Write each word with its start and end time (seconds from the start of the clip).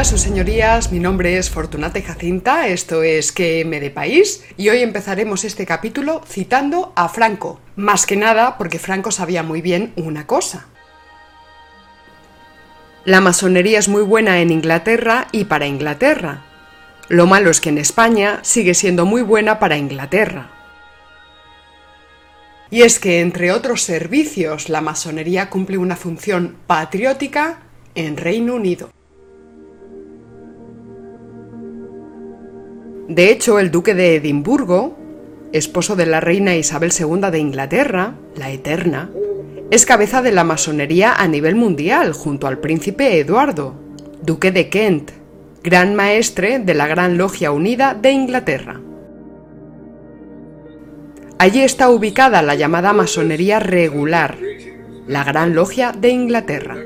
Días, 0.00 0.18
señorías. 0.22 0.92
Mi 0.92 0.98
nombre 0.98 1.36
es 1.36 1.50
Fortunate 1.50 2.00
Jacinta, 2.00 2.68
esto 2.68 3.02
es 3.02 3.32
Que 3.32 3.66
me 3.66 3.80
de 3.80 3.90
país, 3.90 4.42
y 4.56 4.70
hoy 4.70 4.80
empezaremos 4.80 5.44
este 5.44 5.66
capítulo 5.66 6.22
citando 6.26 6.94
a 6.96 7.10
Franco. 7.10 7.60
Más 7.76 8.06
que 8.06 8.16
nada 8.16 8.56
porque 8.56 8.78
Franco 8.78 9.10
sabía 9.10 9.42
muy 9.42 9.60
bien 9.60 9.92
una 9.96 10.26
cosa. 10.26 10.68
La 13.04 13.20
masonería 13.20 13.78
es 13.78 13.90
muy 13.90 14.02
buena 14.02 14.40
en 14.40 14.50
Inglaterra 14.50 15.28
y 15.32 15.44
para 15.44 15.66
Inglaterra. 15.66 16.46
Lo 17.08 17.26
malo 17.26 17.50
es 17.50 17.60
que 17.60 17.68
en 17.68 17.76
España 17.76 18.38
sigue 18.40 18.72
siendo 18.72 19.04
muy 19.04 19.20
buena 19.20 19.58
para 19.58 19.76
Inglaterra. 19.76 20.50
Y 22.70 22.84
es 22.84 22.98
que, 22.98 23.20
entre 23.20 23.52
otros 23.52 23.82
servicios, 23.82 24.70
la 24.70 24.80
masonería 24.80 25.50
cumple 25.50 25.76
una 25.76 25.96
función 25.96 26.56
patriótica 26.66 27.58
en 27.94 28.16
Reino 28.16 28.54
Unido. 28.54 28.90
De 33.10 33.32
hecho, 33.32 33.58
el 33.58 33.72
duque 33.72 33.92
de 33.94 34.14
Edimburgo, 34.14 34.96
esposo 35.52 35.96
de 35.96 36.06
la 36.06 36.20
reina 36.20 36.54
Isabel 36.54 36.92
II 36.96 37.32
de 37.32 37.40
Inglaterra, 37.40 38.14
la 38.36 38.52
Eterna, 38.52 39.10
es 39.72 39.84
cabeza 39.84 40.22
de 40.22 40.30
la 40.30 40.44
masonería 40.44 41.14
a 41.14 41.26
nivel 41.26 41.56
mundial 41.56 42.12
junto 42.12 42.46
al 42.46 42.60
príncipe 42.60 43.18
Eduardo, 43.18 43.74
duque 44.22 44.52
de 44.52 44.68
Kent, 44.68 45.10
gran 45.64 45.96
maestre 45.96 46.60
de 46.60 46.72
la 46.72 46.86
Gran 46.86 47.18
Logia 47.18 47.50
Unida 47.50 47.94
de 47.94 48.12
Inglaterra. 48.12 48.80
Allí 51.38 51.62
está 51.62 51.90
ubicada 51.90 52.42
la 52.42 52.54
llamada 52.54 52.92
masonería 52.92 53.58
regular, 53.58 54.38
la 55.08 55.24
Gran 55.24 55.56
Logia 55.56 55.90
de 55.90 56.10
Inglaterra. 56.10 56.76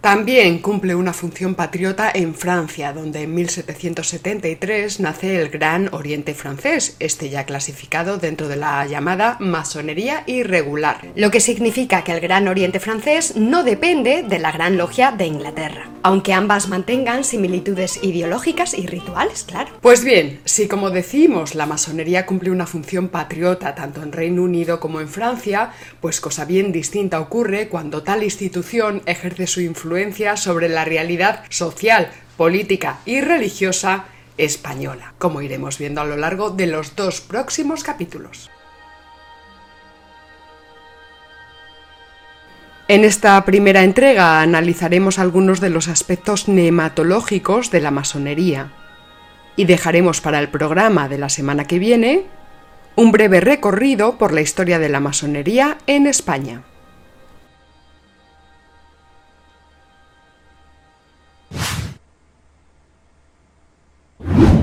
También 0.00 0.60
cumple 0.60 0.94
una 0.94 1.12
función 1.12 1.54
patriota 1.54 2.10
en 2.14 2.34
Francia, 2.34 2.94
donde 2.94 3.24
en 3.24 3.34
1773 3.34 4.98
nace 4.98 5.38
el 5.38 5.50
Gran 5.50 5.92
Oriente 5.92 6.32
francés, 6.32 6.96
este 7.00 7.28
ya 7.28 7.44
clasificado 7.44 8.16
dentro 8.16 8.48
de 8.48 8.56
la 8.56 8.86
llamada 8.86 9.36
masonería 9.40 10.24
irregular. 10.26 11.06
Lo 11.16 11.30
que 11.30 11.40
significa 11.40 12.02
que 12.02 12.12
el 12.12 12.20
Gran 12.20 12.48
Oriente 12.48 12.80
francés 12.80 13.36
no 13.36 13.62
depende 13.62 14.22
de 14.22 14.38
la 14.38 14.52
Gran 14.52 14.78
Logia 14.78 15.12
de 15.12 15.26
Inglaterra, 15.26 15.90
aunque 16.02 16.32
ambas 16.32 16.68
mantengan 16.68 17.22
similitudes 17.22 18.02
ideológicas 18.02 18.72
y 18.72 18.86
rituales, 18.86 19.44
claro. 19.44 19.68
Pues 19.82 20.02
bien, 20.02 20.40
si 20.46 20.66
como 20.66 20.88
decimos 20.88 21.54
la 21.54 21.66
masonería 21.66 22.24
cumple 22.24 22.50
una 22.50 22.66
función 22.66 23.10
patriota 23.10 23.74
tanto 23.74 24.02
en 24.02 24.12
Reino 24.12 24.44
Unido 24.44 24.80
como 24.80 25.02
en 25.02 25.08
Francia, 25.08 25.72
pues 26.00 26.22
cosa 26.22 26.46
bien 26.46 26.72
distinta 26.72 27.20
ocurre 27.20 27.68
cuando 27.68 28.02
tal 28.02 28.22
institución 28.22 29.02
ejerce 29.04 29.46
su 29.46 29.60
influencia 29.60 29.89
sobre 30.36 30.68
la 30.68 30.84
realidad 30.84 31.44
social, 31.50 32.10
política 32.36 32.98
y 33.04 33.20
religiosa 33.20 34.04
española, 34.38 35.14
como 35.18 35.42
iremos 35.42 35.78
viendo 35.78 36.00
a 36.00 36.04
lo 36.04 36.16
largo 36.16 36.50
de 36.50 36.66
los 36.66 36.96
dos 36.96 37.20
próximos 37.20 37.82
capítulos. 37.82 38.50
En 42.88 43.04
esta 43.04 43.44
primera 43.44 43.84
entrega 43.84 44.40
analizaremos 44.40 45.18
algunos 45.18 45.60
de 45.60 45.70
los 45.70 45.88
aspectos 45.88 46.48
nematológicos 46.48 47.70
de 47.70 47.80
la 47.80 47.90
masonería 47.90 48.72
y 49.56 49.64
dejaremos 49.64 50.20
para 50.20 50.40
el 50.40 50.48
programa 50.48 51.08
de 51.08 51.18
la 51.18 51.28
semana 51.28 51.66
que 51.66 51.78
viene 51.78 52.26
un 52.96 53.12
breve 53.12 53.40
recorrido 53.40 54.18
por 54.18 54.32
la 54.32 54.40
historia 54.40 54.78
de 54.78 54.88
la 54.88 55.00
masonería 55.00 55.78
en 55.86 56.06
España. 56.06 56.62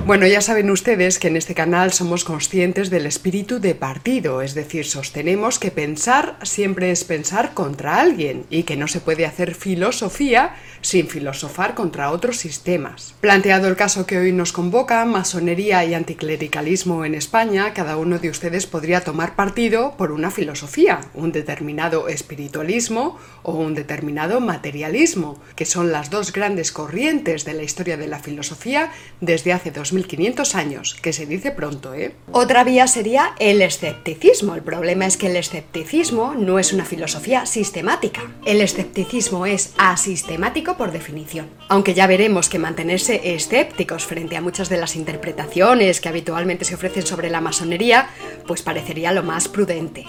Bueno, 0.07 0.25
ya 0.25 0.39
saben 0.39 0.71
ustedes 0.71 1.19
que 1.19 1.27
en 1.27 1.35
este 1.35 1.53
canal 1.53 1.91
somos 1.91 2.23
conscientes 2.23 2.89
del 2.89 3.05
espíritu 3.05 3.59
de 3.59 3.75
partido, 3.75 4.41
es 4.41 4.53
decir, 4.53 4.85
sostenemos 4.85 5.59
que 5.59 5.69
pensar 5.69 6.39
siempre 6.43 6.91
es 6.91 7.03
pensar 7.03 7.53
contra 7.53 7.99
alguien 7.99 8.45
y 8.49 8.63
que 8.63 8.77
no 8.77 8.87
se 8.87 9.01
puede 9.01 9.25
hacer 9.25 9.53
filosofía 9.53 10.55
sin 10.79 11.09
filosofar 11.09 11.75
contra 11.75 12.11
otros 12.11 12.37
sistemas. 12.37 13.15
Planteado 13.19 13.67
el 13.67 13.75
caso 13.75 14.05
que 14.05 14.17
hoy 14.17 14.31
nos 14.31 14.53
convoca, 14.53 15.03
masonería 15.03 15.83
y 15.83 15.93
anticlericalismo 15.93 17.03
en 17.03 17.13
España, 17.13 17.73
cada 17.73 17.97
uno 17.97 18.17
de 18.17 18.29
ustedes 18.29 18.65
podría 18.65 19.01
tomar 19.01 19.35
partido 19.35 19.95
por 19.97 20.13
una 20.13 20.31
filosofía, 20.31 21.01
un 21.15 21.33
determinado 21.33 22.07
espiritualismo 22.07 23.19
o 23.43 23.55
un 23.55 23.75
determinado 23.75 24.39
materialismo, 24.39 25.37
que 25.57 25.65
son 25.65 25.91
las 25.91 26.09
dos 26.09 26.31
grandes 26.31 26.71
corrientes 26.71 27.43
de 27.43 27.55
la 27.55 27.63
historia 27.63 27.97
de 27.97 28.07
la 28.07 28.19
filosofía 28.19 28.93
desde 29.19 29.51
hace 29.51 29.71
2500 29.97 30.55
años, 30.55 30.95
que 31.01 31.13
se 31.13 31.25
dice 31.25 31.51
pronto, 31.51 31.93
¿eh? 31.93 32.13
Otra 32.31 32.63
vía 32.63 32.87
sería 32.87 33.33
el 33.39 33.61
escepticismo. 33.61 34.55
El 34.55 34.61
problema 34.61 35.05
es 35.05 35.17
que 35.17 35.27
el 35.27 35.35
escepticismo 35.35 36.35
no 36.35 36.59
es 36.59 36.73
una 36.73 36.85
filosofía 36.85 37.45
sistemática. 37.45 38.21
El 38.45 38.61
escepticismo 38.61 39.45
es 39.45 39.73
asistemático 39.77 40.77
por 40.77 40.91
definición. 40.91 41.47
Aunque 41.67 41.93
ya 41.93 42.07
veremos 42.07 42.49
que 42.49 42.59
mantenerse 42.59 43.33
escépticos 43.33 44.05
frente 44.05 44.37
a 44.37 44.41
muchas 44.41 44.69
de 44.69 44.77
las 44.77 44.95
interpretaciones 44.95 45.99
que 45.99 46.09
habitualmente 46.09 46.65
se 46.65 46.75
ofrecen 46.75 47.05
sobre 47.05 47.29
la 47.29 47.41
masonería, 47.41 48.09
pues 48.45 48.61
parecería 48.61 49.11
lo 49.11 49.23
más 49.23 49.47
prudente. 49.47 50.05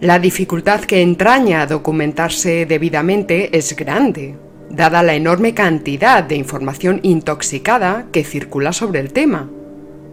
La 0.00 0.18
dificultad 0.18 0.80
que 0.80 1.00
entraña 1.00 1.64
documentarse 1.64 2.66
debidamente 2.66 3.56
es 3.56 3.76
grande, 3.76 4.34
dada 4.72 5.02
la 5.02 5.14
enorme 5.14 5.54
cantidad 5.54 6.24
de 6.24 6.36
información 6.36 7.00
intoxicada 7.02 8.06
que 8.10 8.24
circula 8.24 8.72
sobre 8.72 9.00
el 9.00 9.12
tema 9.12 9.50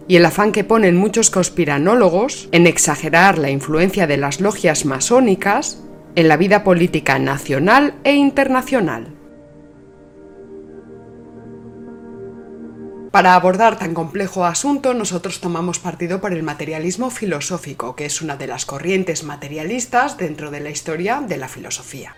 y 0.06 0.16
el 0.16 0.26
afán 0.26 0.52
que 0.52 0.64
ponen 0.64 0.96
muchos 0.96 1.30
conspiranólogos 1.30 2.48
en 2.52 2.66
exagerar 2.66 3.38
la 3.38 3.50
influencia 3.50 4.06
de 4.06 4.16
las 4.16 4.40
logias 4.40 4.84
masónicas 4.84 5.82
en 6.14 6.28
la 6.28 6.36
vida 6.36 6.64
política 6.64 7.18
nacional 7.18 7.94
e 8.04 8.14
internacional. 8.14 9.14
Para 13.12 13.34
abordar 13.34 13.78
tan 13.78 13.94
complejo 13.94 14.44
asunto, 14.44 14.94
nosotros 14.94 15.40
tomamos 15.40 15.78
partido 15.78 16.20
por 16.20 16.32
el 16.32 16.42
materialismo 16.42 17.10
filosófico, 17.10 17.96
que 17.96 18.06
es 18.06 18.22
una 18.22 18.36
de 18.36 18.46
las 18.46 18.66
corrientes 18.66 19.24
materialistas 19.24 20.16
dentro 20.16 20.50
de 20.50 20.60
la 20.60 20.70
historia 20.70 21.20
de 21.20 21.36
la 21.36 21.48
filosofía. 21.48 22.14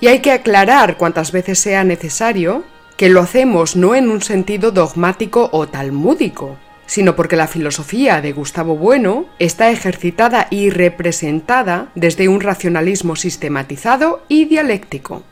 Y 0.00 0.08
hay 0.08 0.20
que 0.20 0.32
aclarar 0.32 0.96
cuantas 0.96 1.32
veces 1.32 1.58
sea 1.58 1.84
necesario 1.84 2.64
que 2.96 3.08
lo 3.08 3.20
hacemos 3.20 3.76
no 3.76 3.94
en 3.94 4.10
un 4.10 4.22
sentido 4.22 4.70
dogmático 4.70 5.48
o 5.52 5.66
talmúdico, 5.66 6.56
sino 6.86 7.16
porque 7.16 7.36
la 7.36 7.48
filosofía 7.48 8.20
de 8.20 8.32
Gustavo 8.32 8.76
Bueno 8.76 9.26
está 9.38 9.70
ejercitada 9.70 10.48
y 10.50 10.70
representada 10.70 11.88
desde 11.94 12.28
un 12.28 12.40
racionalismo 12.40 13.16
sistematizado 13.16 14.22
y 14.28 14.46
dialéctico. 14.46 15.22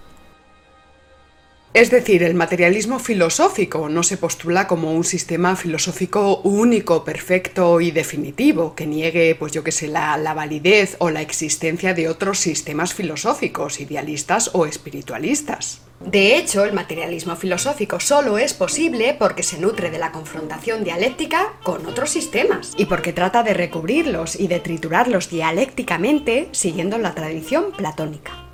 Es 1.74 1.90
decir, 1.90 2.22
el 2.22 2.36
materialismo 2.36 3.00
filosófico 3.00 3.88
no 3.88 4.04
se 4.04 4.16
postula 4.16 4.68
como 4.68 4.92
un 4.92 5.02
sistema 5.02 5.56
filosófico 5.56 6.40
único, 6.42 7.02
perfecto 7.02 7.80
y 7.80 7.90
definitivo, 7.90 8.76
que 8.76 8.86
niegue, 8.86 9.34
pues 9.34 9.50
yo 9.50 9.64
que 9.64 9.72
sé, 9.72 9.88
la, 9.88 10.16
la, 10.16 10.34
validez 10.34 10.94
o 11.00 11.10
la 11.10 11.20
existencia 11.20 11.92
de 11.92 12.08
otros 12.08 12.38
sistemas 12.38 12.94
filosóficos, 12.94 13.80
idealistas 13.80 14.50
o 14.52 14.66
espiritualistas. 14.66 15.80
De 15.98 16.36
hecho, 16.36 16.64
el 16.64 16.74
materialismo 16.74 17.34
filosófico 17.34 17.98
solo 17.98 18.38
es 18.38 18.54
posible 18.54 19.16
porque 19.18 19.42
se 19.42 19.58
nutre 19.58 19.90
de 19.90 19.98
la 19.98 20.12
confrontación 20.12 20.84
dialéctica 20.84 21.54
con 21.64 21.86
otros 21.86 22.10
sistemas 22.10 22.72
y 22.76 22.84
porque 22.84 23.12
trata 23.12 23.42
de 23.42 23.52
recubrirlos 23.52 24.38
y 24.38 24.46
de 24.46 24.60
triturarlos 24.60 25.28
dialécticamente 25.28 26.50
siguiendo 26.52 26.98
la 26.98 27.16
tradición 27.16 27.72
platónica. 27.76 28.44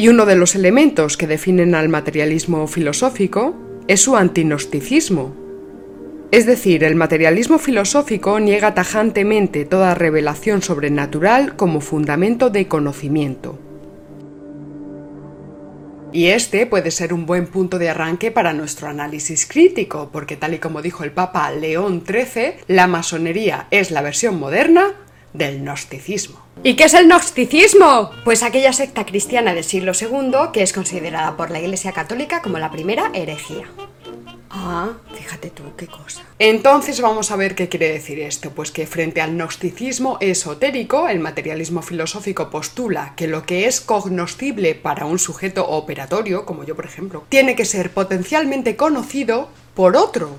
Y 0.00 0.08
uno 0.08 0.24
de 0.24 0.34
los 0.34 0.54
elementos 0.54 1.18
que 1.18 1.26
definen 1.26 1.74
al 1.74 1.90
materialismo 1.90 2.66
filosófico 2.66 3.54
es 3.86 4.00
su 4.00 4.16
antignosticismo. 4.16 5.34
Es 6.30 6.46
decir, 6.46 6.84
el 6.84 6.94
materialismo 6.94 7.58
filosófico 7.58 8.40
niega 8.40 8.72
tajantemente 8.72 9.66
toda 9.66 9.94
revelación 9.94 10.62
sobrenatural 10.62 11.54
como 11.54 11.82
fundamento 11.82 12.48
de 12.48 12.66
conocimiento. 12.66 13.58
Y 16.14 16.28
este 16.28 16.64
puede 16.64 16.90
ser 16.92 17.12
un 17.12 17.26
buen 17.26 17.46
punto 17.46 17.78
de 17.78 17.90
arranque 17.90 18.30
para 18.30 18.54
nuestro 18.54 18.88
análisis 18.88 19.44
crítico, 19.44 20.08
porque 20.10 20.38
tal 20.38 20.54
y 20.54 20.58
como 20.60 20.80
dijo 20.80 21.04
el 21.04 21.12
Papa 21.12 21.50
León 21.50 22.04
XIII, 22.06 22.54
la 22.68 22.86
masonería 22.86 23.66
es 23.70 23.90
la 23.90 24.00
versión 24.00 24.40
moderna 24.40 24.94
del 25.32 25.60
gnosticismo. 25.60 26.40
¿Y 26.62 26.74
qué 26.74 26.84
es 26.84 26.94
el 26.94 27.06
gnosticismo? 27.06 28.10
Pues 28.24 28.42
aquella 28.42 28.72
secta 28.72 29.06
cristiana 29.06 29.54
del 29.54 29.64
siglo 29.64 29.92
II 29.98 30.50
que 30.52 30.62
es 30.62 30.72
considerada 30.72 31.36
por 31.36 31.50
la 31.50 31.60
Iglesia 31.60 31.92
Católica 31.92 32.42
como 32.42 32.58
la 32.58 32.70
primera 32.70 33.10
herejía. 33.14 33.66
Ah, 34.52 34.94
fíjate 35.14 35.50
tú, 35.50 35.62
qué 35.76 35.86
cosa. 35.86 36.22
Entonces 36.40 37.00
vamos 37.00 37.30
a 37.30 37.36
ver 37.36 37.54
qué 37.54 37.68
quiere 37.68 37.92
decir 37.92 38.18
esto. 38.18 38.50
Pues 38.50 38.72
que 38.72 38.86
frente 38.86 39.20
al 39.20 39.34
gnosticismo 39.34 40.18
esotérico, 40.20 41.08
el 41.08 41.20
materialismo 41.20 41.82
filosófico 41.82 42.50
postula 42.50 43.14
que 43.16 43.28
lo 43.28 43.44
que 43.46 43.66
es 43.66 43.80
cognoscible 43.80 44.74
para 44.74 45.06
un 45.06 45.20
sujeto 45.20 45.68
operatorio, 45.68 46.46
como 46.46 46.64
yo 46.64 46.74
por 46.74 46.84
ejemplo, 46.84 47.24
tiene 47.28 47.54
que 47.54 47.64
ser 47.64 47.92
potencialmente 47.92 48.74
conocido 48.74 49.48
por 49.74 49.96
otro. 49.96 50.38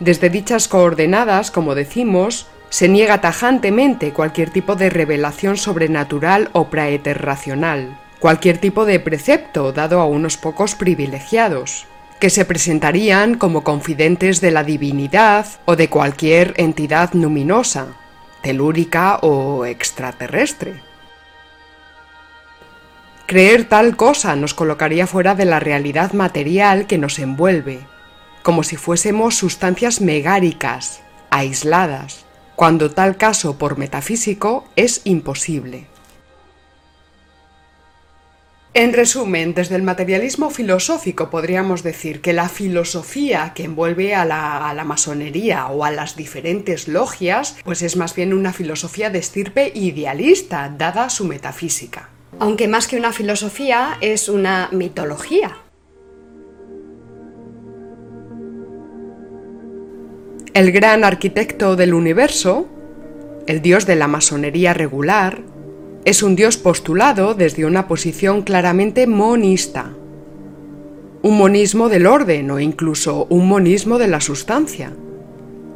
Desde 0.00 0.30
dichas 0.30 0.68
coordenadas, 0.68 1.50
como 1.50 1.74
decimos, 1.74 2.46
se 2.70 2.88
niega 2.88 3.20
tajantemente 3.20 4.12
cualquier 4.12 4.50
tipo 4.50 4.76
de 4.76 4.90
revelación 4.90 5.56
sobrenatural 5.56 6.50
o 6.52 6.68
praeterracional 6.68 7.98
cualquier 8.18 8.58
tipo 8.58 8.84
de 8.84 9.00
precepto 9.00 9.72
dado 9.72 10.00
a 10.00 10.06
unos 10.06 10.36
pocos 10.36 10.74
privilegiados, 10.74 11.86
que 12.20 12.30
se 12.30 12.44
presentarían 12.44 13.36
como 13.36 13.62
confidentes 13.62 14.40
de 14.40 14.50
la 14.50 14.64
divinidad 14.64 15.46
o 15.64 15.76
de 15.76 15.88
cualquier 15.88 16.54
entidad 16.56 17.10
luminosa, 17.12 17.86
telúrica 18.42 19.18
o 19.22 19.64
extraterrestre. 19.64 20.82
Creer 23.26 23.68
tal 23.68 23.94
cosa 23.96 24.34
nos 24.36 24.54
colocaría 24.54 25.06
fuera 25.06 25.34
de 25.34 25.44
la 25.44 25.60
realidad 25.60 26.12
material 26.12 26.86
que 26.86 26.98
nos 26.98 27.18
envuelve, 27.18 27.80
como 28.48 28.62
si 28.62 28.78
fuésemos 28.78 29.34
sustancias 29.36 30.00
megáricas, 30.00 31.02
aisladas, 31.28 32.24
cuando 32.56 32.90
tal 32.90 33.18
caso 33.18 33.58
por 33.58 33.76
metafísico 33.76 34.66
es 34.74 35.02
imposible. 35.04 35.86
En 38.72 38.94
resumen, 38.94 39.52
desde 39.52 39.76
el 39.76 39.82
materialismo 39.82 40.48
filosófico 40.48 41.28
podríamos 41.28 41.82
decir 41.82 42.22
que 42.22 42.32
la 42.32 42.48
filosofía 42.48 43.52
que 43.54 43.64
envuelve 43.64 44.14
a 44.14 44.24
la, 44.24 44.82
masonería 44.82 45.66
o 45.66 45.84
a 45.84 45.90
las 45.90 46.16
diferentes 46.16 46.88
logias, 46.88 47.54
pues 47.64 47.82
es 47.82 47.96
más 47.96 48.14
bien 48.14 48.32
una 48.32 48.54
filosofía 48.54 49.10
de 49.10 49.18
estirpe 49.18 49.72
idealista, 49.74 50.74
dada 50.74 51.10
su 51.10 51.26
metafísica. 51.26 52.08
Aunque 52.38 52.66
más 52.66 52.88
que 52.88 52.96
una 52.96 53.12
filosofía 53.12 53.98
es 54.00 54.30
una 54.30 54.70
mitología. 54.72 55.67
El 60.58 60.72
gran 60.72 61.04
arquitecto 61.04 61.76
del 61.76 61.94
universo, 61.94 62.66
el 63.46 63.62
dios 63.62 63.86
de 63.86 63.94
la 63.94 64.08
masonería 64.08 64.74
regular, 64.74 65.38
es 66.04 66.24
un 66.24 66.34
dios 66.34 66.56
postulado 66.56 67.34
desde 67.34 67.64
una 67.64 67.86
posición 67.86 68.42
claramente 68.42 69.06
monista. 69.06 69.92
Un 71.22 71.38
monismo 71.38 71.88
del 71.88 72.08
orden 72.08 72.50
o 72.50 72.58
incluso 72.58 73.28
un 73.30 73.46
monismo 73.46 73.98
de 73.98 74.08
la 74.08 74.20
sustancia. 74.20 74.92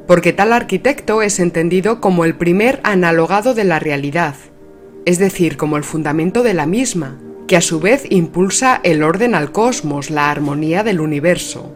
Porque 0.08 0.32
tal 0.32 0.52
arquitecto 0.52 1.22
es 1.22 1.38
entendido 1.38 2.00
como 2.00 2.24
el 2.24 2.34
primer 2.34 2.80
analogado 2.82 3.54
de 3.54 3.62
la 3.62 3.78
realidad, 3.78 4.34
es 5.04 5.20
decir, 5.20 5.56
como 5.56 5.76
el 5.76 5.84
fundamento 5.84 6.42
de 6.42 6.54
la 6.54 6.66
misma, 6.66 7.20
que 7.46 7.56
a 7.56 7.60
su 7.60 7.78
vez 7.78 8.02
impulsa 8.10 8.80
el 8.82 9.04
orden 9.04 9.36
al 9.36 9.52
cosmos, 9.52 10.10
la 10.10 10.28
armonía 10.28 10.82
del 10.82 11.00
universo. 11.00 11.72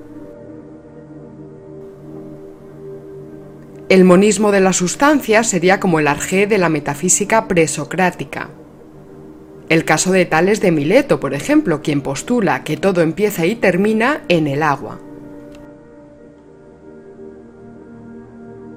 El 3.88 4.02
monismo 4.02 4.50
de 4.50 4.60
la 4.60 4.72
sustancia 4.72 5.44
sería 5.44 5.78
como 5.78 6.00
el 6.00 6.08
arjé 6.08 6.48
de 6.48 6.58
la 6.58 6.68
metafísica 6.68 7.46
presocrática. 7.46 8.50
El 9.68 9.84
caso 9.84 10.10
de 10.10 10.24
Tales 10.24 10.60
de 10.60 10.72
Mileto, 10.72 11.20
por 11.20 11.34
ejemplo, 11.34 11.82
quien 11.82 12.00
postula 12.00 12.64
que 12.64 12.76
todo 12.76 13.00
empieza 13.00 13.46
y 13.46 13.54
termina 13.54 14.22
en 14.28 14.48
el 14.48 14.64
agua. 14.64 14.98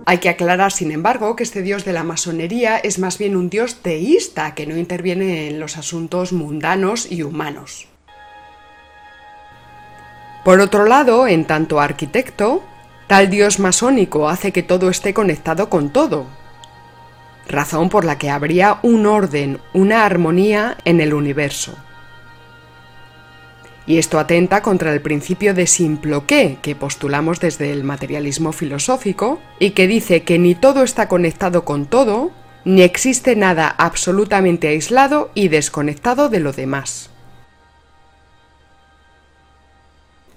Hay 0.05 0.19
que 0.19 0.29
aclarar, 0.29 0.71
sin 0.71 0.91
embargo, 0.91 1.35
que 1.35 1.43
este 1.43 1.63
dios 1.63 1.85
de 1.85 1.93
la 1.93 2.03
masonería 2.03 2.77
es 2.77 2.99
más 2.99 3.17
bien 3.17 3.35
un 3.35 3.49
dios 3.49 3.77
teísta 3.81 4.53
que 4.53 4.67
no 4.67 4.77
interviene 4.77 5.47
en 5.47 5.59
los 5.59 5.77
asuntos 5.77 6.33
mundanos 6.33 7.11
y 7.11 7.23
humanos. 7.23 7.87
Por 10.45 10.59
otro 10.61 10.85
lado, 10.85 11.27
en 11.27 11.45
tanto 11.45 11.79
arquitecto, 11.79 12.63
Tal 13.09 13.31
dios 13.31 13.57
masónico 13.57 14.29
hace 14.29 14.51
que 14.51 14.61
todo 14.61 14.87
esté 14.87 15.15
conectado 15.15 15.67
con 15.67 15.89
todo, 15.89 16.27
razón 17.47 17.89
por 17.89 18.05
la 18.05 18.19
que 18.19 18.29
habría 18.29 18.77
un 18.83 19.07
orden, 19.07 19.59
una 19.73 20.05
armonía 20.05 20.77
en 20.85 21.01
el 21.01 21.15
universo. 21.15 21.75
Y 23.87 23.97
esto 23.97 24.19
atenta 24.19 24.61
contra 24.61 24.93
el 24.93 25.01
principio 25.01 25.55
de 25.55 25.65
simploqué 25.65 26.59
que 26.61 26.75
postulamos 26.75 27.39
desde 27.39 27.71
el 27.71 27.83
materialismo 27.83 28.51
filosófico 28.51 29.39
y 29.57 29.71
que 29.71 29.87
dice 29.87 30.21
que 30.21 30.37
ni 30.37 30.53
todo 30.53 30.83
está 30.83 31.07
conectado 31.07 31.65
con 31.65 31.87
todo, 31.87 32.29
ni 32.63 32.83
existe 32.83 33.35
nada 33.35 33.73
absolutamente 33.75 34.67
aislado 34.67 35.31
y 35.33 35.47
desconectado 35.47 36.29
de 36.29 36.41
lo 36.41 36.53
demás. 36.53 37.08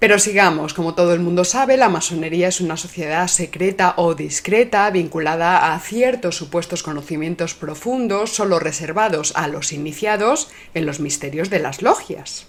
Pero 0.03 0.19
sigamos, 0.19 0.73
como 0.73 0.95
todo 0.95 1.13
el 1.13 1.21
mundo 1.21 1.45
sabe, 1.45 1.77
la 1.77 1.87
masonería 1.87 2.49
es 2.49 2.59
una 2.59 2.75
sociedad 2.75 3.25
secreta 3.29 3.93
o 3.95 4.15
discreta 4.15 4.91
vinculada 4.91 5.73
a 5.73 5.79
ciertos 5.79 6.35
supuestos 6.35 6.83
conocimientos 6.83 7.53
profundos 7.53 8.35
solo 8.35 8.59
reservados 8.59 9.31
a 9.37 9.47
los 9.47 9.71
iniciados 9.71 10.51
en 10.73 10.85
los 10.85 10.99
misterios 10.99 11.49
de 11.49 11.59
las 11.59 11.81
logias. 11.81 12.47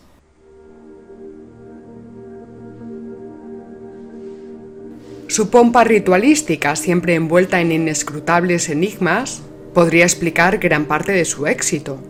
Su 5.28 5.48
pompa 5.48 5.84
ritualística, 5.84 6.74
siempre 6.74 7.14
envuelta 7.14 7.60
en 7.60 7.70
inescrutables 7.70 8.68
enigmas, 8.68 9.42
podría 9.72 10.02
explicar 10.02 10.58
gran 10.58 10.86
parte 10.86 11.12
de 11.12 11.24
su 11.24 11.46
éxito 11.46 12.00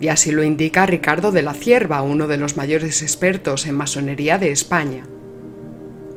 y 0.00 0.08
así 0.08 0.32
lo 0.32 0.42
indica 0.42 0.86
Ricardo 0.86 1.30
de 1.30 1.42
la 1.42 1.54
Cierva, 1.54 2.02
uno 2.02 2.26
de 2.26 2.38
los 2.38 2.56
mayores 2.56 3.02
expertos 3.02 3.66
en 3.66 3.76
masonería 3.76 4.38
de 4.38 4.50
España. 4.50 5.06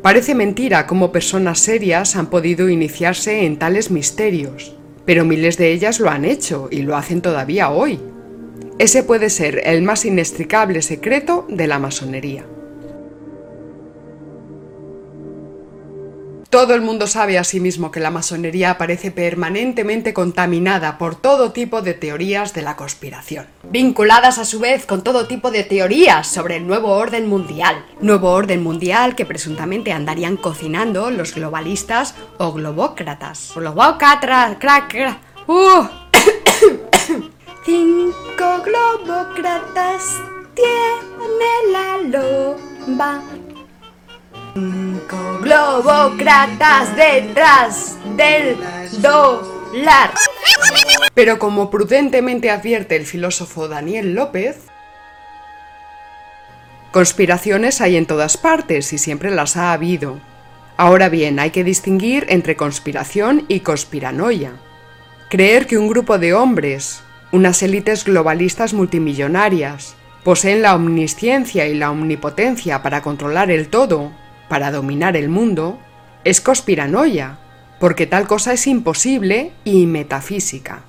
Parece 0.01 0.35
mentira 0.35 0.87
cómo 0.87 1.11
personas 1.11 1.59
serias 1.59 2.15
han 2.15 2.27
podido 2.27 2.69
iniciarse 2.69 3.45
en 3.45 3.57
tales 3.57 3.91
misterios, 3.91 4.75
pero 5.05 5.25
miles 5.25 5.57
de 5.57 5.71
ellas 5.71 5.99
lo 5.99 6.09
han 6.09 6.25
hecho 6.25 6.69
y 6.71 6.81
lo 6.81 6.95
hacen 6.95 7.21
todavía 7.21 7.69
hoy. 7.69 7.99
Ese 8.79 9.03
puede 9.03 9.29
ser 9.29 9.61
el 9.65 9.81
más 9.81 10.05
inextricable 10.05 10.81
secreto 10.81 11.45
de 11.49 11.67
la 11.67 11.79
masonería. 11.79 12.45
Todo 16.53 16.75
el 16.75 16.81
mundo 16.81 17.07
sabe 17.07 17.39
asimismo 17.39 17.89
que 17.89 17.99
la 17.99 18.11
masonería 18.11 18.69
aparece 18.69 19.09
permanentemente 19.09 20.13
contaminada 20.13 20.99
por 20.99 21.15
todo 21.15 21.51
tipo 21.51 21.81
de 21.81 21.95
teorías 21.95 22.53
de 22.53 22.61
la 22.61 22.75
conspiración, 22.75 23.47
vinculadas 23.63 24.37
a 24.37 24.45
su 24.45 24.59
vez 24.59 24.85
con 24.85 25.03
todo 25.03 25.25
tipo 25.25 25.49
de 25.49 25.63
teorías 25.63 26.27
sobre 26.27 26.57
el 26.57 26.67
nuevo 26.67 26.89
orden 26.89 27.27
mundial. 27.27 27.83
Nuevo 28.01 28.29
orden 28.29 28.61
mundial 28.61 29.15
que 29.15 29.25
presuntamente 29.25 29.91
andarían 29.93 30.37
cocinando 30.37 31.09
los 31.09 31.33
globalistas 31.33 32.13
o 32.37 32.53
globócratas. 32.53 33.53
Globócratas, 33.55 34.57
crack, 34.59 35.19
uh. 35.47 35.87
Cinco 37.65 38.63
globócratas 38.63 40.21
tiene 40.53 41.71
la 41.71 41.97
loba 42.95 43.23
Cinco 44.53 45.39
detrás 46.95 47.97
del 48.15 48.55
dólar. 49.01 50.13
Pero 51.15 51.39
como 51.39 51.71
prudentemente 51.71 52.51
advierte 52.51 52.95
el 52.95 53.05
filósofo 53.07 53.67
Daniel 53.67 54.13
López, 54.13 54.57
conspiraciones 56.91 57.81
hay 57.81 57.95
en 57.95 58.05
todas 58.05 58.37
partes 58.37 58.93
y 58.93 58.99
siempre 58.99 59.31
las 59.31 59.57
ha 59.57 59.73
habido. 59.73 60.19
Ahora 60.77 61.09
bien, 61.09 61.39
hay 61.39 61.49
que 61.49 61.63
distinguir 61.63 62.27
entre 62.29 62.55
conspiración 62.55 63.45
y 63.47 63.61
conspiranoia. 63.61 64.53
Creer 65.29 65.65
que 65.65 65.79
un 65.79 65.87
grupo 65.87 66.19
de 66.19 66.35
hombres, 66.35 67.01
unas 67.31 67.63
élites 67.63 68.03
globalistas 68.03 68.73
multimillonarias, 68.73 69.95
poseen 70.23 70.61
la 70.61 70.75
omnisciencia 70.75 71.67
y 71.67 71.73
la 71.73 71.89
omnipotencia 71.89 72.83
para 72.83 73.01
controlar 73.01 73.49
el 73.49 73.69
todo 73.69 74.11
para 74.53 74.69
dominar 74.69 75.17
el 75.17 75.29
mundo 75.29 75.79
es 76.23 76.39
conspiranoia, 76.39 77.39
porque 77.79 78.05
tal 78.05 78.27
cosa 78.27 78.53
es 78.53 78.67
imposible 78.67 79.51
y 79.63 79.87
metafísica. 79.87 80.83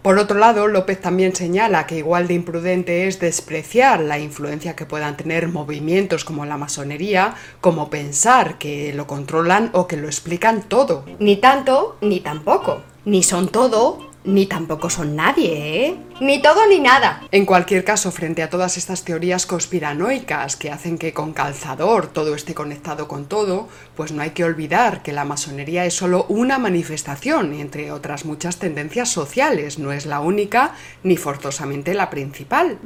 Por 0.00 0.16
otro 0.18 0.38
lado, 0.38 0.68
López 0.68 1.02
también 1.02 1.36
señala 1.36 1.86
que 1.86 1.98
igual 1.98 2.28
de 2.28 2.32
imprudente 2.32 3.08
es 3.08 3.20
despreciar 3.20 4.00
la 4.00 4.18
influencia 4.18 4.74
que 4.74 4.86
puedan 4.86 5.18
tener 5.18 5.48
movimientos 5.48 6.24
como 6.24 6.46
la 6.46 6.56
masonería, 6.56 7.34
como 7.60 7.90
pensar 7.90 8.56
que 8.56 8.94
lo 8.94 9.06
controlan 9.06 9.68
o 9.74 9.86
que 9.86 9.98
lo 9.98 10.06
explican 10.06 10.62
todo. 10.62 11.04
Ni 11.18 11.36
tanto, 11.36 11.98
ni 12.00 12.20
tampoco. 12.20 12.84
Ni 13.04 13.22
son 13.22 13.48
todo, 13.48 14.07
Ni 14.24 14.46
tampoco 14.46 14.90
son 14.90 15.14
nadie, 15.16 15.86
¿eh? 15.86 15.96
Ni 16.20 16.42
todo 16.42 16.66
ni 16.68 16.80
nada. 16.80 17.22
En 17.30 17.46
cualquier 17.46 17.84
caso, 17.84 18.10
frente 18.10 18.42
a 18.42 18.50
todas 18.50 18.76
estas 18.76 19.04
teorías 19.04 19.46
conspiranoicas 19.46 20.56
que 20.56 20.70
hacen 20.70 20.98
que 20.98 21.12
con 21.12 21.32
calzador 21.32 22.08
todo 22.08 22.34
esté 22.34 22.52
conectado 22.52 23.06
con 23.06 23.26
todo, 23.26 23.68
pues 23.96 24.12
no 24.12 24.20
hay 24.20 24.30
que 24.30 24.44
olvidar 24.44 25.02
que 25.02 25.12
la 25.12 25.24
masonería 25.24 25.84
es 25.86 25.94
solo 25.94 26.26
una 26.28 26.58
manifestación, 26.58 27.54
entre 27.54 27.92
otras 27.92 28.24
muchas 28.24 28.58
tendencias 28.58 29.08
sociales, 29.08 29.78
no 29.78 29.92
es 29.92 30.04
la 30.04 30.20
única 30.20 30.74
ni 31.04 31.16
forzosamente 31.16 31.94
la 31.94 32.10
principal. 32.10 32.78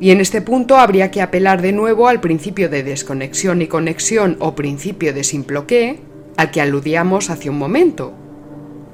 Y 0.00 0.12
en 0.12 0.20
este 0.20 0.42
punto 0.42 0.76
habría 0.76 1.10
que 1.10 1.22
apelar 1.22 1.60
de 1.60 1.72
nuevo 1.72 2.06
al 2.06 2.20
principio 2.20 2.68
de 2.68 2.84
desconexión 2.84 3.62
y 3.62 3.66
conexión 3.66 4.36
o 4.38 4.54
principio 4.54 5.12
de 5.12 5.24
simploqué, 5.24 5.98
al 6.38 6.52
que 6.52 6.60
aludíamos 6.60 7.30
hace 7.30 7.50
un 7.50 7.58
momento. 7.58 8.14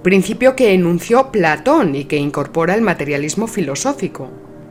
Principio 0.03 0.57
que 0.57 0.73
enunció 0.73 1.31
Platón 1.31 1.95
y 1.95 2.07
que 2.07 2.17
incorpora 2.17 2.75
el 2.75 2.81
materialismo 2.81 3.47
filosófico, 3.47 4.31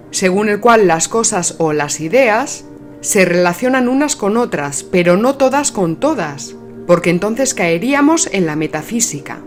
según 0.10 0.50
el 0.50 0.60
cual 0.60 0.88
las 0.88 1.08
cosas 1.08 1.56
o 1.60 1.72
las 1.72 2.02
ideas 2.02 2.66
se 3.00 3.26
relacionan 3.26 3.88
unas 3.88 4.16
con 4.16 4.38
otras, 4.38 4.84
pero 4.84 5.18
no 5.18 5.36
todas 5.36 5.72
con 5.72 5.98
todas, 5.98 6.56
porque 6.88 7.12
entonces 7.12 7.54
caeríamos 7.54 8.28
en 8.32 8.48
la 8.48 8.56
metafísica. 8.56 9.43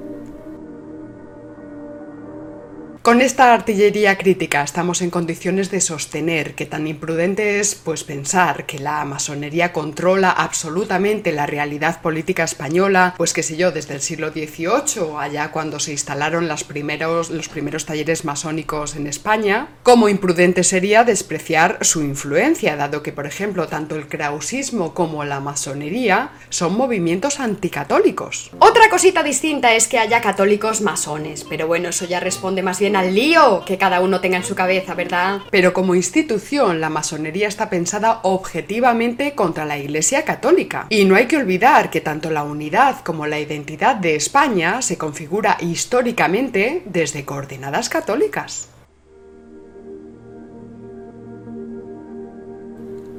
Con 3.07 3.21
esta 3.21 3.55
artillería 3.55 4.19
crítica 4.19 4.65
estamos 4.65 5.01
en 5.01 5.11
condiciones 5.11 5.71
de 5.71 5.81
sostener 5.81 6.57
que 6.57 6.67
tan 6.67 6.89
imprudente 6.89 7.61
es 7.61 7.77
pues 7.77 8.03
pensar 8.03 8.67
que 8.67 8.81
la 8.81 9.05
masonería 9.05 9.73
controla 9.73 10.33
absolutamente 10.33 11.31
la 11.31 11.47
realidad 11.47 12.03
política 12.03 12.43
española, 12.43 13.15
pues 13.17 13.33
que 13.33 13.45
sé 13.45 13.57
yo, 13.57 13.71
desde 13.71 13.95
el 13.95 14.01
siglo 14.01 14.33
XVIII, 14.33 15.19
allá 15.21 15.53
cuando 15.53 15.79
se 15.79 15.93
instalaron 15.93 16.49
los 16.49 16.65
primeros, 16.65 17.31
los 17.31 17.49
primeros 17.49 17.87
talleres 17.87 18.25
masónicos 18.25 18.97
en 18.97 19.07
España, 19.07 19.69
como 19.85 20.09
imprudente 20.09 20.65
sería 20.65 21.05
despreciar 21.05 21.79
su 21.83 22.03
influencia, 22.03 22.75
dado 22.75 23.05
que, 23.05 23.13
por 23.13 23.27
ejemplo, 23.27 23.69
tanto 23.69 23.95
el 23.95 24.09
krausismo 24.09 24.95
como 24.95 25.23
la 25.25 25.39
masonería 25.39 26.31
son 26.49 26.77
movimientos 26.77 27.39
anticatólicos. 27.39 28.51
Otra 28.59 28.91
cosita 28.91 29.23
distinta 29.23 29.77
es 29.77 29.87
que 29.87 30.01
haya 30.01 30.21
católicos 30.21 30.81
masones, 30.81 31.45
pero 31.45 31.69
bueno, 31.69 31.91
eso 31.91 32.05
ya 32.05 32.19
responde 32.19 32.65
más 32.65 32.81
bien 32.81 32.96
al 32.99 33.15
lío 33.15 33.65
que 33.65 33.79
cada 33.79 34.01
uno 34.01 34.21
tenga 34.21 34.37
en 34.37 34.45
su 34.45 34.55
cabeza, 34.55 34.95
¿verdad? 34.95 35.41
Pero 35.51 35.73
como 35.73 35.95
institución, 35.95 36.81
la 36.81 36.91
masonería 36.91 37.49
está 37.49 37.71
pensada 37.71 38.21
objetivamente 38.23 39.35
contra 39.35 39.65
la 39.65 39.79
Iglesia 39.79 40.25
Católica. 40.25 40.87
Y 40.89 41.05
no 41.05 41.17
hay 41.17 41.27
que 41.27 41.37
olvidar 41.37 41.91
que 41.91 42.01
tanto 42.01 42.31
la 42.31 42.45
unidad 42.45 43.01
como 43.03 43.27
la 43.27 43.39
identidad 43.39 43.97
de 43.97 44.17
España 44.17 44.83
se 44.83 44.99
configura 44.99 45.57
históricamente 45.61 46.83
desde 46.87 47.25
coordenadas 47.25 47.89
católicas. 47.89 48.69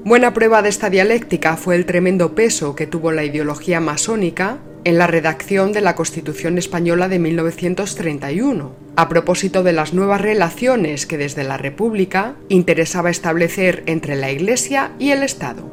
Buena 0.04 0.34
prueba 0.34 0.62
de 0.62 0.70
esta 0.70 0.90
dialéctica 0.90 1.58
fue 1.58 1.76
el 1.76 1.86
tremendo 1.86 2.34
peso 2.34 2.76
que 2.76 2.88
tuvo 2.88 3.12
la 3.12 3.26
ideología 3.26 3.82
masónica 3.82 4.60
en 4.88 4.98
la 4.98 5.06
redacción 5.06 5.74
de 5.74 5.82
la 5.82 5.96
Constitución 5.96 6.58
Española 6.58 7.10
de 7.10 7.20
1931, 7.20 8.72
a 8.96 9.10
propósito 9.10 9.62
de 9.62 9.74
las 9.74 9.94
nuevas 9.94 10.22
relaciones 10.22 11.06
que 11.06 11.18
desde 11.18 11.44
la 11.44 11.58
República 11.58 12.36
interesaba 12.48 13.10
establecer 13.10 13.84
entre 13.86 14.16
la 14.16 14.32
Iglesia 14.32 14.94
y 14.98 15.12
el 15.12 15.24
Estado. 15.24 15.70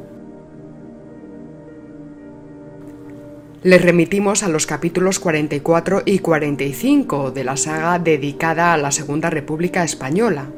Les 3.63 3.81
remitimos 3.81 4.43
a 4.43 4.49
los 4.49 4.67
capítulos 4.67 5.21
44 5.21 6.03
y 6.05 6.19
45 6.19 7.31
de 7.31 7.45
la 7.45 7.57
saga 7.57 8.01
dedicada 8.01 8.73
a 8.73 8.79
la 8.79 8.91
Segunda 8.91 9.31
República 9.31 9.85
Española, 9.85 10.49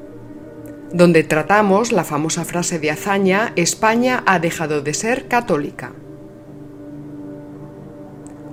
donde 0.94 1.24
tratamos 1.24 1.92
la 1.92 2.04
famosa 2.04 2.46
frase 2.46 2.78
de 2.78 2.90
hazaña 2.90 3.52
España 3.54 4.22
ha 4.24 4.38
dejado 4.38 4.80
de 4.80 4.94
ser 4.94 5.28
católica. 5.28 5.92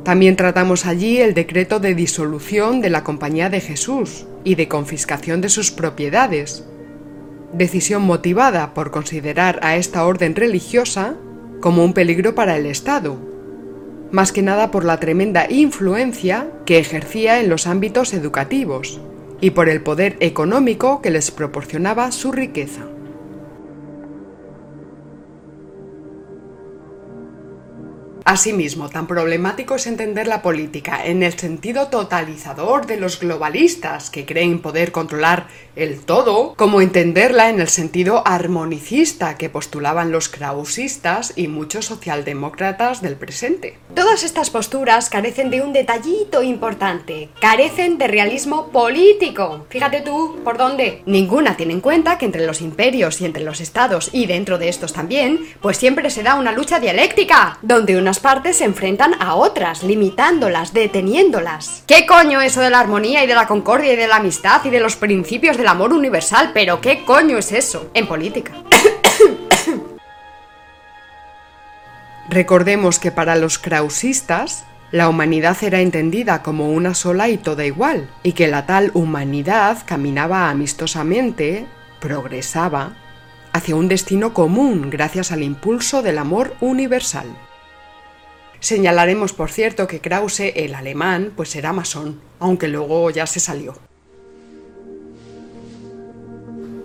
También 0.03 0.35
tratamos 0.35 0.85
allí 0.85 1.19
el 1.19 1.33
decreto 1.33 1.79
de 1.79 1.95
disolución 1.95 2.81
de 2.81 2.89
la 2.89 3.03
Compañía 3.03 3.49
de 3.49 3.61
Jesús 3.61 4.25
y 4.43 4.55
de 4.55 4.67
confiscación 4.67 5.39
de 5.39 5.47
sus 5.47 5.71
propiedades, 5.71 6.65
decisión 7.53 8.01
motivada 8.01 8.73
por 8.73 8.91
considerar 8.91 9.59
a 9.63 9.77
esta 9.77 10.05
orden 10.05 10.35
religiosa 10.35 11.15
como 11.61 11.85
un 11.85 11.93
peligro 11.93 12.35
para 12.35 12.57
el 12.57 12.65
Estado, 12.65 13.17
más 14.11 14.33
que 14.33 14.41
nada 14.41 14.71
por 14.71 14.83
la 14.83 14.99
tremenda 14.99 15.49
influencia 15.49 16.49
que 16.65 16.79
ejercía 16.79 17.39
en 17.39 17.49
los 17.49 17.65
ámbitos 17.65 18.13
educativos 18.13 18.99
y 19.39 19.51
por 19.51 19.69
el 19.69 19.81
poder 19.81 20.17
económico 20.19 21.01
que 21.01 21.11
les 21.11 21.31
proporcionaba 21.31 22.11
su 22.11 22.31
riqueza. 22.33 22.81
Asimismo, 28.25 28.89
tan 28.89 29.05
problemático 29.05 29.75
es 29.75 29.85
entender 29.85 30.27
la 30.27 30.41
política 30.41 31.05
en 31.05 31.23
el 31.23 31.37
sentido 31.37 31.87
totalizador 31.87 32.85
de 32.85 32.97
los 32.97 33.19
globalistas 33.19 34.09
que 34.09 34.25
creen 34.25 34.61
poder 34.61 34.93
controlar 34.93 35.47
el 35.75 35.99
todo, 36.01 36.53
como 36.55 36.79
entenderla 36.79 37.49
en 37.49 37.59
el 37.59 37.67
sentido 37.67 38.25
armonicista 38.25 39.35
que 39.35 39.49
postulaban 39.49 40.11
los 40.11 40.29
krausistas 40.29 41.33
y 41.35 41.49
muchos 41.49 41.85
socialdemócratas 41.85 43.01
del 43.01 43.15
presente. 43.15 43.77
Todas 43.93 44.23
estas 44.23 44.49
posturas 44.49 45.09
carecen 45.09 45.49
de 45.49 45.61
un 45.61 45.73
detallito 45.73 46.43
importante, 46.43 47.29
carecen 47.41 47.97
de 47.97 48.07
realismo 48.07 48.67
político. 48.67 49.65
Fíjate 49.69 50.01
tú, 50.01 50.39
¿por 50.45 50.57
dónde? 50.57 51.01
Ninguna 51.05 51.57
tiene 51.57 51.73
en 51.73 51.81
cuenta 51.81 52.17
que 52.17 52.25
entre 52.25 52.45
los 52.45 52.61
imperios 52.61 53.19
y 53.19 53.25
entre 53.25 53.43
los 53.43 53.59
estados 53.59 54.11
y 54.13 54.27
dentro 54.27 54.57
de 54.57 54.69
estos 54.69 54.93
también, 54.93 55.39
pues 55.61 55.77
siempre 55.77 56.09
se 56.09 56.23
da 56.23 56.35
una 56.35 56.53
lucha 56.53 56.79
dialéctica, 56.79 57.57
donde 57.61 57.97
una 57.97 58.12
partes 58.19 58.57
se 58.57 58.65
enfrentan 58.65 59.15
a 59.21 59.35
otras, 59.35 59.83
limitándolas, 59.83 60.73
deteniéndolas. 60.73 61.83
¿Qué 61.87 62.05
coño 62.05 62.41
eso 62.41 62.61
de 62.61 62.69
la 62.69 62.79
armonía 62.79 63.23
y 63.23 63.27
de 63.27 63.35
la 63.35 63.47
concordia 63.47 63.93
y 63.93 63.95
de 63.95 64.07
la 64.07 64.17
amistad 64.17 64.63
y 64.65 64.69
de 64.69 64.79
los 64.79 64.95
principios 64.95 65.57
del 65.57 65.67
amor 65.67 65.93
universal? 65.93 66.51
Pero 66.53 66.81
¿qué 66.81 67.05
coño 67.05 67.37
es 67.37 67.51
eso 67.51 67.89
en 67.93 68.07
política? 68.07 68.53
Recordemos 72.29 72.99
que 72.99 73.11
para 73.11 73.35
los 73.35 73.59
krausistas, 73.59 74.65
la 74.91 75.09
humanidad 75.09 75.57
era 75.61 75.81
entendida 75.81 76.43
como 76.43 76.69
una 76.69 76.93
sola 76.93 77.29
y 77.29 77.37
toda 77.37 77.65
igual, 77.65 78.09
y 78.21 78.33
que 78.33 78.47
la 78.47 78.65
tal 78.65 78.91
humanidad 78.93 79.79
caminaba 79.85 80.49
amistosamente, 80.49 81.65
progresaba, 81.99 82.93
hacia 83.53 83.75
un 83.75 83.87
destino 83.87 84.33
común 84.33 84.89
gracias 84.89 85.31
al 85.31 85.43
impulso 85.43 86.01
del 86.01 86.17
amor 86.17 86.55
universal. 86.59 87.27
Señalaremos, 88.63 89.33
por 89.33 89.51
cierto, 89.51 89.87
que 89.87 89.99
Krause, 89.99 90.53
el 90.55 90.73
alemán, 90.73 91.33
pues 91.35 91.53
era 91.57 91.73
masón, 91.73 92.21
aunque 92.39 92.69
luego 92.69 93.09
ya 93.09 93.27
se 93.27 93.41
salió. 93.41 93.73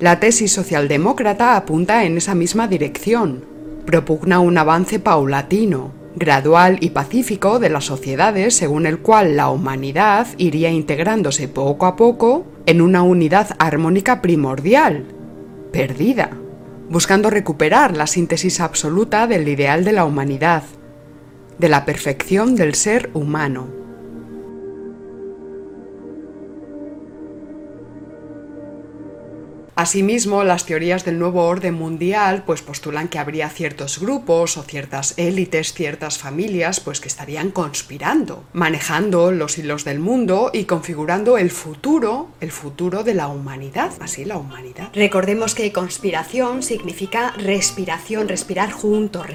La 0.01 0.19
tesis 0.19 0.51
socialdemócrata 0.51 1.57
apunta 1.57 2.05
en 2.05 2.17
esa 2.17 2.35
misma 2.35 2.67
dirección. 2.67 3.45
Propugna 3.87 4.41
un 4.41 4.59
avance 4.59 4.99
paulatino, 4.99 5.93
gradual 6.17 6.79
y 6.81 6.91
pacífico 6.91 7.61
de 7.61 7.71
las 7.71 7.85
sociedades 7.85 8.57
según 8.57 8.85
el 8.85 8.99
cual 8.99 9.37
la 9.37 9.49
humanidad 9.49 10.27
iría 10.37 10.71
integrándose 10.71 11.47
poco 11.47 11.87
a 11.87 11.95
poco 11.95 12.45
en 12.67 12.81
una 12.81 13.05
unidad 13.05 13.55
armónica 13.61 14.21
primordial, 14.21 15.05
perdida, 15.71 16.31
buscando 16.91 17.31
recuperar 17.31 17.97
la 17.97 18.09
síntesis 18.09 18.59
absoluta 18.59 19.29
del 19.29 19.47
ideal 19.47 19.85
de 19.85 19.93
la 19.93 20.05
humanidad, 20.05 20.65
de 21.59 21.69
la 21.69 21.85
perfección 21.85 22.55
del 22.57 22.75
ser 22.75 23.11
humano. 23.15 23.79
Asimismo, 29.79 30.43
las 30.43 30.67
teorías 30.67 31.05
del 31.05 31.21
nuevo 31.21 31.45
orden 31.45 31.75
mundial 31.75 32.43
pues 32.45 32.63
postulan 32.63 33.07
que 33.07 33.21
habría 33.21 33.49
ciertos 33.49 34.01
grupos 34.01 34.57
o 34.57 34.65
ciertas 34.65 35.15
élites, 35.19 35.73
ciertas 35.73 36.19
familias 36.19 36.81
pues 36.81 37.01
que 37.01 37.07
estarían 37.07 37.53
conspirando, 37.53 38.43
manejando 38.53 39.31
los 39.31 39.57
hilos 39.57 39.85
del 39.85 40.01
mundo 40.01 40.51
y 40.53 40.65
configurando 40.65 41.39
el 41.39 41.53
futuro, 41.53 42.27
el 42.41 42.51
futuro 42.51 43.05
de 43.05 43.15
la 43.15 43.29
humanidad, 43.29 43.93
así 44.01 44.25
la 44.25 44.37
humanidad. 44.37 44.89
Recordemos 44.95 45.55
que 45.55 45.73
conspiración 45.73 46.65
significa 46.65 47.33
respiración, 47.37 48.27
respirar 48.27 48.73
juntos. 48.73 49.29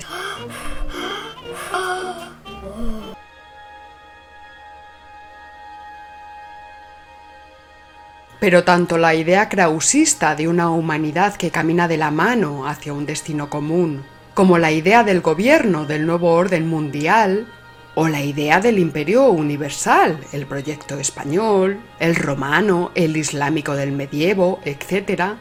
Pero 8.43 8.65
tanto 8.65 8.97
la 8.97 9.15
idea 9.15 9.47
krausista 9.47 10.35
de 10.35 10.49
una 10.49 10.69
humanidad 10.69 11.37
que 11.37 11.49
camina 11.49 11.87
de 11.87 11.95
la 11.95 12.11
mano 12.11 12.67
hacia 12.67 12.91
un 12.91 13.05
destino 13.05 13.49
común, 13.49 14.03
como 14.33 14.57
la 14.57 14.73
idea 14.73 15.05
del 15.05 15.21
gobierno 15.21 15.85
del 15.85 16.05
nuevo 16.05 16.33
orden 16.33 16.67
mundial, 16.67 17.47
o 17.95 18.09
la 18.09 18.21
idea 18.21 18.59
del 18.59 18.79
imperio 18.79 19.29
universal, 19.29 20.19
el 20.33 20.45
proyecto 20.45 20.99
español, 20.99 21.79
el 22.01 22.17
romano, 22.17 22.91
el 22.95 23.15
islámico 23.15 23.75
del 23.75 23.93
medievo, 23.93 24.59
etc., 24.65 25.35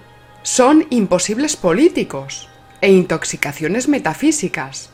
son 0.45 0.87
imposibles 0.91 1.57
políticos 1.57 2.49
e 2.81 2.93
intoxicaciones 2.93 3.89
metafísicas, 3.89 4.91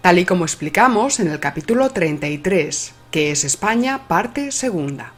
tal 0.00 0.18
y 0.18 0.24
como 0.24 0.46
explicamos 0.46 1.20
en 1.20 1.28
el 1.28 1.40
capítulo 1.40 1.90
33, 1.90 2.94
que 3.10 3.32
es 3.32 3.44
España, 3.44 4.08
parte 4.08 4.50
segunda. 4.50 5.12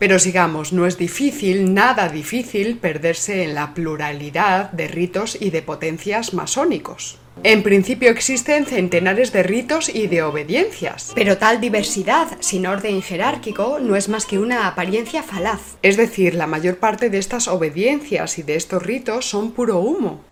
Pero 0.00 0.18
sigamos, 0.18 0.72
no 0.72 0.86
es 0.86 0.96
difícil, 0.96 1.74
nada 1.74 2.08
difícil, 2.08 2.78
perderse 2.78 3.44
en 3.44 3.54
la 3.54 3.74
pluralidad 3.74 4.72
de 4.72 4.88
ritos 4.88 5.36
y 5.38 5.50
de 5.50 5.60
potencias 5.60 6.32
masónicos. 6.32 7.18
En 7.42 7.62
principio 7.62 8.08
existen 8.08 8.64
centenares 8.64 9.30
de 9.30 9.42
ritos 9.42 9.90
y 9.94 10.06
de 10.06 10.22
obediencias. 10.22 11.12
Pero 11.14 11.36
tal 11.36 11.60
diversidad, 11.60 12.28
sin 12.40 12.66
orden 12.66 13.02
jerárquico, 13.02 13.78
no 13.78 13.94
es 13.94 14.08
más 14.08 14.24
que 14.24 14.38
una 14.38 14.66
apariencia 14.66 15.22
falaz. 15.22 15.76
Es 15.82 15.98
decir, 15.98 16.34
la 16.34 16.46
mayor 16.46 16.78
parte 16.78 17.10
de 17.10 17.18
estas 17.18 17.46
obediencias 17.46 18.38
y 18.38 18.42
de 18.42 18.56
estos 18.56 18.82
ritos 18.82 19.26
son 19.26 19.52
puro 19.52 19.80
humo. 19.80 20.24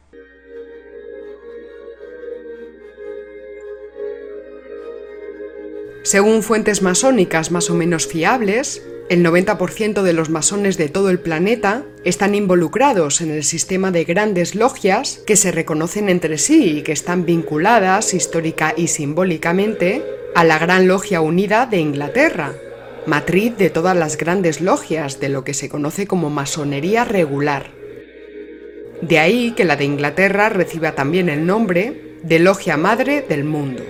Según 6.04 6.42
fuentes 6.42 6.80
masónicas 6.80 7.50
más 7.50 7.68
o 7.68 7.75
menos 7.75 8.06
fiables, 8.06 8.82
el 9.09 9.25
90% 9.25 10.03
de 10.03 10.12
los 10.12 10.29
masones 10.29 10.77
de 10.77 10.88
todo 10.88 11.09
el 11.09 11.19
planeta 11.19 11.85
están 12.05 12.35
involucrados 12.35 13.21
en 13.21 13.31
el 13.31 13.43
sistema 13.43 13.91
de 13.91 14.05
grandes 14.05 14.55
logias 14.55 15.23
que 15.27 15.37
se 15.37 15.50
reconocen 15.50 16.09
entre 16.09 16.37
sí 16.37 16.79
y 16.79 16.83
que 16.83 16.93
están 16.93 17.25
vinculadas 17.25 18.12
histórica 18.12 18.75
y 18.77 18.88
simbólicamente 18.88 20.05
a 20.35 20.45
la 20.45 20.59
Gran 20.59 20.88
Logia 20.88 21.23
Unida 21.23 21.65
de 21.65 21.79
Inglaterra, 21.79 22.53
matriz 23.07 23.57
de 23.57 23.71
todas 23.71 23.97
las 23.97 24.19
grandes 24.19 24.61
logias 24.61 25.21
de 25.21 25.31
lo 25.31 25.43
que 25.43 25.55
se 25.55 25.71
conoce 25.71 26.07
como 26.07 26.29
masonería 26.29 27.05
regular. 27.05 27.71
De 29.00 29.19
ahí 29.19 29.53
que 29.53 29.65
la 29.65 29.77
de 29.77 29.85
Inglaterra 29.85 30.50
reciba 30.50 30.93
también 30.93 31.31
el 31.31 31.47
nombre 31.47 32.19
de 32.23 32.38
Logia 32.41 32.77
Madre 32.77 33.25
del 33.27 33.45
Mundo. 33.45 33.83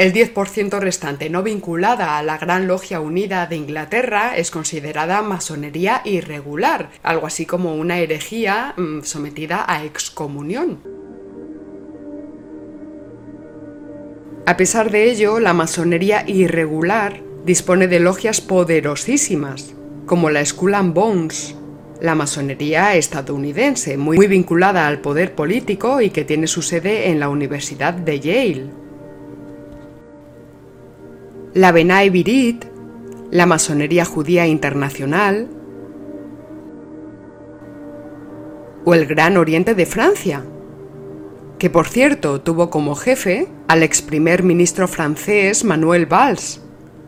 El 0.00 0.14
10% 0.14 0.80
restante 0.80 1.28
no 1.28 1.42
vinculada 1.42 2.16
a 2.16 2.22
la 2.22 2.38
Gran 2.38 2.66
Logia 2.66 3.00
Unida 3.00 3.46
de 3.46 3.56
Inglaterra 3.56 4.34
es 4.34 4.50
considerada 4.50 5.20
masonería 5.20 6.00
irregular, 6.06 6.88
algo 7.02 7.26
así 7.26 7.44
como 7.44 7.74
una 7.74 7.98
herejía 7.98 8.72
mm, 8.78 9.02
sometida 9.02 9.62
a 9.68 9.84
excomunión. 9.84 10.78
A 14.46 14.56
pesar 14.56 14.90
de 14.90 15.10
ello, 15.10 15.38
la 15.38 15.52
masonería 15.52 16.24
irregular 16.26 17.20
dispone 17.44 17.86
de 17.86 18.00
logias 18.00 18.40
poderosísimas, 18.40 19.74
como 20.06 20.30
la 20.30 20.42
Skull 20.42 20.76
and 20.76 20.94
Bones, 20.94 21.56
la 22.00 22.14
masonería 22.14 22.96
estadounidense, 22.96 23.98
muy 23.98 24.26
vinculada 24.28 24.86
al 24.88 25.02
poder 25.02 25.34
político 25.34 26.00
y 26.00 26.08
que 26.08 26.24
tiene 26.24 26.46
su 26.46 26.62
sede 26.62 27.10
en 27.10 27.20
la 27.20 27.28
Universidad 27.28 27.92
de 27.92 28.18
Yale 28.18 28.79
la 31.54 31.72
Benai 31.72 32.10
Birit, 32.10 32.64
la 33.32 33.44
masonería 33.44 34.04
judía 34.04 34.46
internacional 34.46 35.48
o 38.84 38.94
el 38.94 39.06
Gran 39.06 39.36
Oriente 39.36 39.74
de 39.74 39.84
Francia, 39.84 40.44
que 41.58 41.68
por 41.68 41.88
cierto 41.88 42.40
tuvo 42.40 42.70
como 42.70 42.94
jefe 42.94 43.48
al 43.66 43.82
ex 43.82 44.00
primer 44.00 44.44
ministro 44.44 44.86
francés 44.86 45.64
Manuel 45.64 46.06
Valls, 46.06 46.60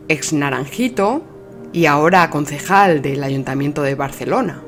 ex 0.09 0.33
naranjito 0.33 1.23
y 1.71 1.85
ahora 1.85 2.29
concejal 2.29 3.01
del 3.01 3.23
Ayuntamiento 3.23 3.81
de 3.81 3.95
Barcelona. 3.95 4.61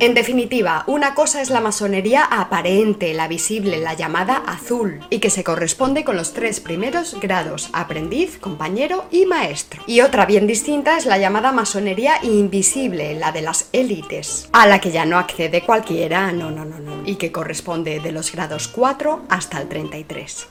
En 0.00 0.14
definitiva, 0.14 0.84
una 0.86 1.14
cosa 1.14 1.42
es 1.42 1.50
la 1.50 1.60
masonería 1.60 2.22
aparente, 2.22 3.14
la 3.14 3.26
visible, 3.26 3.78
la 3.78 3.94
llamada 3.94 4.36
azul, 4.46 5.00
y 5.10 5.18
que 5.18 5.28
se 5.28 5.42
corresponde 5.42 6.04
con 6.04 6.16
los 6.16 6.34
tres 6.34 6.60
primeros 6.60 7.18
grados, 7.20 7.68
aprendiz, 7.72 8.38
compañero 8.38 9.06
y 9.10 9.26
maestro. 9.26 9.82
Y 9.88 10.02
otra 10.02 10.24
bien 10.24 10.46
distinta 10.46 10.96
es 10.96 11.04
la 11.04 11.18
llamada 11.18 11.50
masonería 11.50 12.22
invisible, 12.22 13.14
la 13.14 13.32
de 13.32 13.42
las 13.42 13.68
élites, 13.72 14.48
a 14.52 14.68
la 14.68 14.80
que 14.80 14.92
ya 14.92 15.04
no 15.04 15.18
accede 15.18 15.62
cualquiera, 15.62 16.30
no, 16.30 16.52
no, 16.52 16.64
no, 16.64 16.78
no, 16.78 17.02
y 17.04 17.16
que 17.16 17.32
corresponde 17.32 17.98
de 17.98 18.12
los 18.12 18.30
grados 18.30 18.68
4 18.68 19.24
hasta 19.28 19.60
el 19.60 19.68
33. 19.68 20.46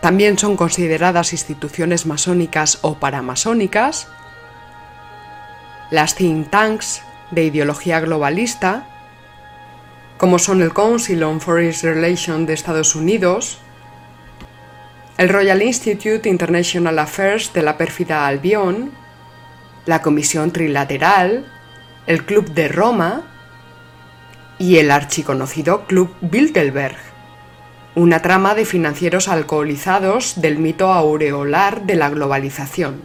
También 0.00 0.36
son 0.36 0.56
consideradas 0.56 1.32
instituciones 1.32 2.06
masónicas 2.06 2.78
o 2.82 2.94
paramasónicas 2.94 4.08
las 5.90 6.14
think 6.14 6.50
tanks, 6.50 7.02
de 7.30 7.44
ideología 7.44 8.00
globalista, 8.00 8.86
como 10.18 10.38
son 10.38 10.62
el 10.62 10.72
Council 10.72 11.22
on 11.22 11.40
Foreign 11.40 11.74
Relations 11.82 12.46
de 12.46 12.52
Estados 12.52 12.94
Unidos, 12.94 13.58
el 15.16 15.28
Royal 15.28 15.62
Institute 15.62 16.28
International 16.28 16.98
Affairs 16.98 17.52
de 17.52 17.62
la 17.62 17.76
pérfida 17.76 18.26
Albion, 18.26 18.90
la 19.86 20.02
Comisión 20.02 20.50
Trilateral, 20.50 21.46
el 22.06 22.24
Club 22.24 22.50
de 22.52 22.68
Roma 22.68 23.22
y 24.58 24.78
el 24.78 24.90
archiconocido 24.90 25.86
Club 25.86 26.14
Bilderberg, 26.20 26.96
una 27.94 28.22
trama 28.22 28.54
de 28.54 28.64
financieros 28.64 29.28
alcoholizados 29.28 30.40
del 30.40 30.58
mito 30.58 30.92
aureolar 30.92 31.82
de 31.82 31.96
la 31.96 32.10
globalización. 32.10 33.00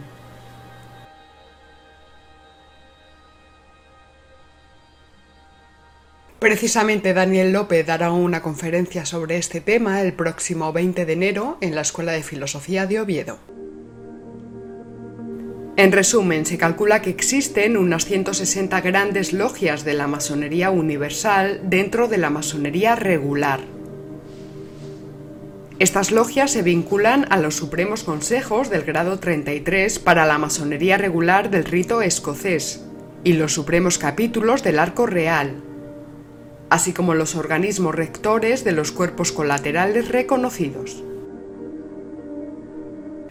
Precisamente 6.38 7.14
Daniel 7.14 7.52
López 7.52 7.86
dará 7.86 8.12
una 8.12 8.42
conferencia 8.42 9.06
sobre 9.06 9.38
este 9.38 9.62
tema 9.62 10.02
el 10.02 10.12
próximo 10.12 10.70
20 10.70 11.06
de 11.06 11.12
enero 11.14 11.56
en 11.62 11.74
la 11.74 11.80
Escuela 11.80 12.12
de 12.12 12.22
Filosofía 12.22 12.86
de 12.86 13.00
Oviedo. 13.00 13.38
En 15.78 15.92
resumen, 15.92 16.44
se 16.44 16.58
calcula 16.58 17.00
que 17.00 17.10
existen 17.10 17.78
unas 17.78 18.04
160 18.04 18.80
grandes 18.82 19.32
logias 19.32 19.84
de 19.84 19.94
la 19.94 20.06
masonería 20.06 20.70
universal 20.70 21.60
dentro 21.64 22.06
de 22.06 22.18
la 22.18 22.28
masonería 22.28 22.96
regular. 22.96 23.60
Estas 25.78 26.10
logias 26.10 26.50
se 26.50 26.62
vinculan 26.62 27.26
a 27.30 27.38
los 27.38 27.56
supremos 27.56 28.04
consejos 28.04 28.68
del 28.68 28.82
grado 28.82 29.18
33 29.18 29.98
para 29.98 30.26
la 30.26 30.38
masonería 30.38 30.98
regular 30.98 31.50
del 31.50 31.64
rito 31.64 32.02
escocés 32.02 32.82
y 33.24 33.34
los 33.34 33.52
supremos 33.52 33.98
capítulos 33.98 34.62
del 34.62 34.78
arco 34.78 35.06
real, 35.06 35.62
así 36.70 36.92
como 36.92 37.14
los 37.14 37.34
organismos 37.34 37.94
rectores 37.94 38.64
de 38.64 38.72
los 38.72 38.92
cuerpos 38.92 39.32
colaterales 39.32 40.08
reconocidos. 40.08 41.02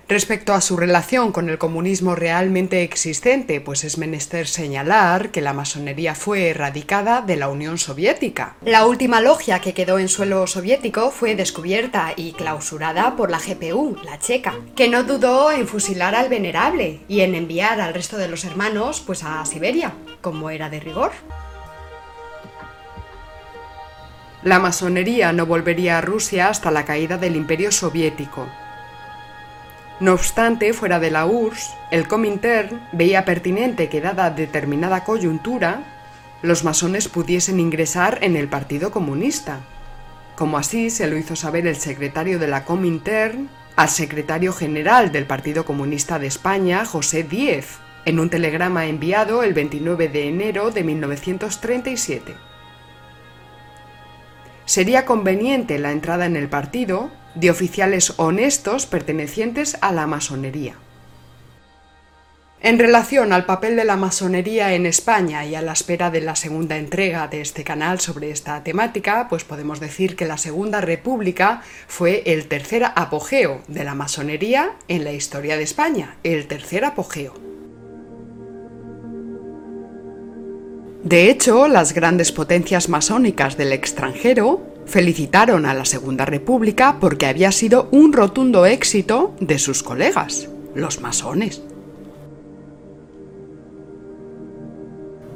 Respecto 0.08 0.54
a 0.54 0.62
su 0.62 0.78
relación 0.78 1.32
con 1.32 1.50
el 1.50 1.58
comunismo 1.58 2.13
realmente 2.13 2.84
existente, 2.84 3.60
pues 3.60 3.84
es 3.84 3.98
menester 3.98 4.45
señalar 4.45 5.32
que 5.32 5.41
la 5.41 5.52
masonería 5.52 6.13
fue 6.13 6.50
erradicada 6.50 7.21
de 7.21 7.38
la 7.38 7.50
Unión 7.50 7.80
Soviética. 7.80 8.56
La 8.63 8.86
última 8.86 9.19
logia 9.19 9.62
que 9.62 9.74
quedó 9.74 9.98
en 9.98 10.08
suelo 10.08 10.45
soviético 10.45 11.10
fue 11.10 11.36
descubierta 11.36 12.13
y 12.15 12.34
clausurada 12.34 13.15
por 13.15 13.32
la 13.32 13.39
GPU, 13.39 13.98
la 14.06 14.19
checa, 14.19 14.54
que 14.76 14.89
no 14.89 15.04
dudó 15.04 15.52
en 15.52 15.67
fusilar 15.67 16.13
al 16.13 16.30
venerable 16.30 17.00
y 17.08 17.21
en 17.21 17.34
enviar 17.34 17.82
al 17.82 17.95
resto 17.95 18.17
de 18.17 18.28
los 18.28 18.45
hermanos 18.45 19.02
pues 19.04 19.24
a 19.24 19.43
Siberia, 19.43 19.95
como 20.21 20.52
era 20.52 20.69
de 20.69 20.82
rigor. 20.82 21.13
La 24.45 24.60
masonería 24.60 25.34
no 25.34 25.47
volvería 25.47 25.97
a 25.97 26.01
Rusia 26.01 26.49
hasta 26.49 26.69
la 26.69 26.86
caída 26.86 27.17
del 27.17 27.36
Imperio 27.36 27.71
Soviético. 27.71 28.47
No 29.99 30.13
obstante, 30.13 30.71
fuera 30.71 30.99
de 30.99 31.10
la 31.10 31.25
URSS, 31.25 31.73
el 31.89 32.08
Comintern 32.08 32.79
veía 32.91 33.25
pertinente 33.25 33.89
que 33.89 34.01
dada 34.01 34.29
determinada 34.29 35.03
coyuntura, 35.03 35.81
los 36.43 36.63
masones 36.63 37.08
pudiesen 37.08 37.60
ingresar 37.60 38.19
en 38.21 38.36
el 38.36 38.47
Partido 38.47 38.91
Comunista, 38.91 39.62
como 40.36 40.60
así 40.60 40.91
se 40.91 41.08
lo 41.08 41.17
hizo 41.17 41.36
saber 41.36 41.65
el 41.65 41.77
secretario 41.77 42.38
de 42.38 42.47
la 42.47 42.65
Comintern 42.65 43.49
al 43.75 43.89
secretario 43.89 44.53
general 44.53 45.12
del 45.12 45.25
Partido 45.25 45.65
Comunista 45.65 46.19
de 46.19 46.27
España, 46.27 46.86
José 46.86 47.23
Díez, 47.23 47.79
en 48.05 48.19
un 48.19 48.29
telegrama 48.29 48.86
enviado 48.86 49.41
el 49.41 49.55
29 49.55 50.08
de 50.08 50.29
enero 50.29 50.69
de 50.69 50.84
1937. 50.84 52.55
Sería 54.65 55.06
conveniente 55.06 55.80
la 55.80 55.91
entrada 55.91 56.25
en 56.25 56.36
el 56.36 56.49
partido 56.49 57.12
de 57.36 57.51
oficiales 57.51 58.13
honestos 58.17 58.86
pertenecientes 58.86 59.78
a 59.82 59.91
la 59.91 60.08
masonería. 60.08 60.75
En 62.62 62.80
relación 62.80 63.32
al 63.32 63.45
papel 63.45 63.75
de 63.75 63.86
la 63.86 63.95
masonería 63.95 64.73
en 64.73 64.88
España 64.88 65.45
y 65.45 65.54
a 65.54 65.62
la 65.62 65.73
espera 65.73 66.10
de 66.10 66.21
la 66.21 66.36
segunda 66.36 66.78
entrega 66.78 67.28
de 67.28 67.41
este 67.41 67.63
canal 67.63 67.99
sobre 67.99 68.32
esta 68.32 68.63
temática, 68.63 69.28
pues 69.30 69.43
podemos 69.43 69.80
decir 69.80 70.15
que 70.15 70.25
la 70.25 70.39
Segunda 70.39 70.82
República 70.82 71.62
fue 71.88 72.23
el 72.25 72.47
tercer 72.47 72.86
apogeo 72.95 73.62
de 73.67 73.84
la 73.84 73.93
masonería 73.93 74.71
en 74.88 75.04
la 75.04 75.12
historia 75.12 75.58
de 75.58 75.63
España, 75.63 76.15
el 76.23 76.47
tercer 76.47 76.86
apogeo. 76.86 77.55
De 81.06 81.30
hecho, 81.30 81.68
las 81.68 81.94
grandes 81.94 82.32
potencias 82.32 82.89
masónicas 82.89 83.58
del 83.58 83.74
extranjero 83.74 84.63
felicitaron 84.88 85.68
a 85.68 85.76
la 85.76 85.86
Segunda 85.86 86.26
República 86.26 86.98
porque 87.00 87.28
había 87.28 87.52
sido 87.52 87.88
un 87.91 88.12
rotundo 88.12 88.65
éxito 88.65 89.36
de 89.39 89.60
sus 89.60 89.84
colegas, 89.84 90.50
los 90.74 91.02
masones. 91.02 91.62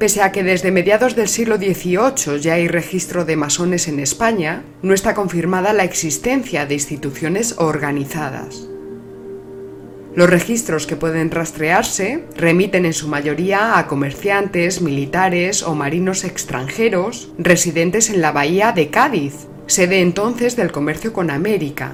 Pese 0.00 0.22
a 0.22 0.32
que 0.32 0.42
desde 0.42 0.72
mediados 0.72 1.14
del 1.14 1.28
siglo 1.28 1.56
XVIII 1.56 2.40
ya 2.40 2.54
hay 2.54 2.66
registro 2.66 3.24
de 3.24 3.36
masones 3.36 3.86
en 3.86 4.00
España, 4.00 4.64
no 4.82 4.92
está 4.92 5.14
confirmada 5.14 5.72
la 5.72 5.84
existencia 5.84 6.66
de 6.66 6.74
instituciones 6.74 7.54
organizadas. 7.58 8.66
Los 10.14 10.28
registros 10.28 10.86
que 10.86 10.96
pueden 10.96 11.30
rastrearse 11.30 12.24
remiten 12.36 12.84
en 12.84 12.92
su 12.92 13.06
mayoría 13.06 13.78
a 13.78 13.86
comerciantes, 13.86 14.80
militares 14.80 15.62
o 15.62 15.74
marinos 15.74 16.24
extranjeros 16.24 17.32
residentes 17.38 18.10
en 18.10 18.20
la 18.20 18.32
bahía 18.32 18.72
de 18.72 18.90
Cádiz, 18.90 19.46
sede 19.66 20.00
entonces 20.00 20.56
del 20.56 20.72
comercio 20.72 21.12
con 21.12 21.30
América. 21.30 21.92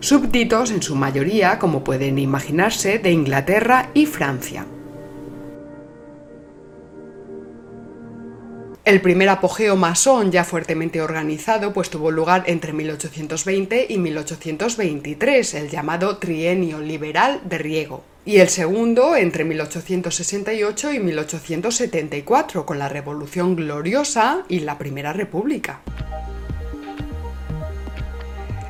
Súbditos 0.00 0.72
en 0.72 0.82
su 0.82 0.96
mayoría, 0.96 1.58
como 1.58 1.84
pueden 1.84 2.18
imaginarse, 2.18 2.98
de 2.98 3.12
Inglaterra 3.12 3.90
y 3.94 4.06
Francia. 4.06 4.66
El 8.82 9.02
primer 9.02 9.28
apogeo 9.28 9.76
masón 9.76 10.32
ya 10.32 10.42
fuertemente 10.42 11.02
organizado 11.02 11.74
pues 11.74 11.90
tuvo 11.90 12.10
lugar 12.10 12.44
entre 12.46 12.72
1820 12.72 13.86
y 13.90 13.98
1823, 13.98 15.54
el 15.54 15.68
llamado 15.68 16.16
Trienio 16.16 16.80
Liberal 16.80 17.42
de 17.44 17.58
Riego, 17.58 18.02
y 18.24 18.38
el 18.38 18.48
segundo 18.48 19.16
entre 19.16 19.44
1868 19.44 20.94
y 20.94 20.98
1874 20.98 22.64
con 22.64 22.78
la 22.78 22.88
Revolución 22.88 23.54
Gloriosa 23.54 24.44
y 24.48 24.60
la 24.60 24.78
Primera 24.78 25.12
República. 25.12 25.80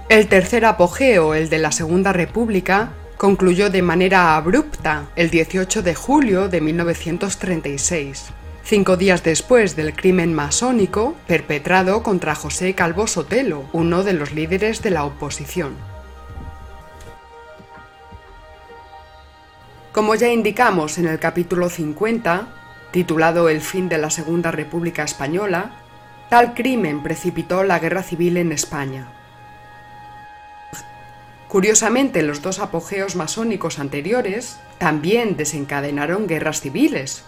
El 0.09 0.27
tercer 0.27 0.65
apogeo, 0.65 1.35
el 1.35 1.49
de 1.51 1.59
la 1.59 1.71
Segunda 1.71 2.13
República, 2.13 2.95
concluyó 3.17 3.71
de 3.71 3.83
manera 3.83 4.35
abrupta 4.35 5.09
el 5.15 5.31
18 5.31 5.83
de 5.83 5.95
julio 5.95 6.49
de 6.49 6.61
1936 6.61 8.33
cinco 8.71 8.97
días 8.97 9.25
después 9.25 9.75
del 9.75 9.97
crimen 9.97 10.33
masónico 10.33 11.17
perpetrado 11.27 12.05
contra 12.05 12.37
José 12.37 12.77
Calvo 12.77 13.09
Sotelo, 13.09 13.65
uno 13.73 14.05
de 14.05 14.13
los 14.13 14.31
líderes 14.31 14.81
de 14.81 14.91
la 14.91 15.05
oposición. 15.05 15.75
Como 19.91 20.15
ya 20.15 20.29
indicamos 20.29 20.99
en 20.99 21.09
el 21.09 21.19
capítulo 21.19 21.69
50, 21.69 22.47
titulado 22.93 23.49
El 23.49 23.61
fin 23.61 23.89
de 23.89 23.99
la 23.99 24.09
Segunda 24.09 24.53
República 24.53 25.03
Española, 25.03 25.73
tal 26.29 26.55
crimen 26.55 27.03
precipitó 27.03 27.65
la 27.65 27.81
guerra 27.81 28.05
civil 28.05 28.37
en 28.37 28.53
España. 28.53 29.09
Curiosamente, 31.49 32.23
los 32.23 32.41
dos 32.41 32.61
apogeos 32.61 33.17
masónicos 33.17 33.81
anteriores 33.81 34.61
también 34.79 35.37
desencadenaron 35.37 36.29
guerras 36.29 36.61
civiles, 36.61 37.25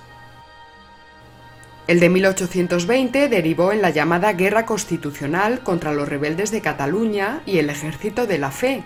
el 1.89 1.99
de 1.99 2.09
1820 2.09 3.29
derivó 3.29 3.73
en 3.73 3.83
la 3.83 3.91
llamada 3.91 4.33
Guerra 4.33 4.67
Constitucional 4.67 5.61
contra 5.63 5.93
los 5.93 6.09
rebeldes 6.09 6.51
de 6.51 6.61
Cataluña 6.61 7.43
y 7.45 7.59
el 7.59 7.71
Ejército 7.71 8.27
de 8.27 8.39
la 8.39 8.51
Fe. 8.51 8.85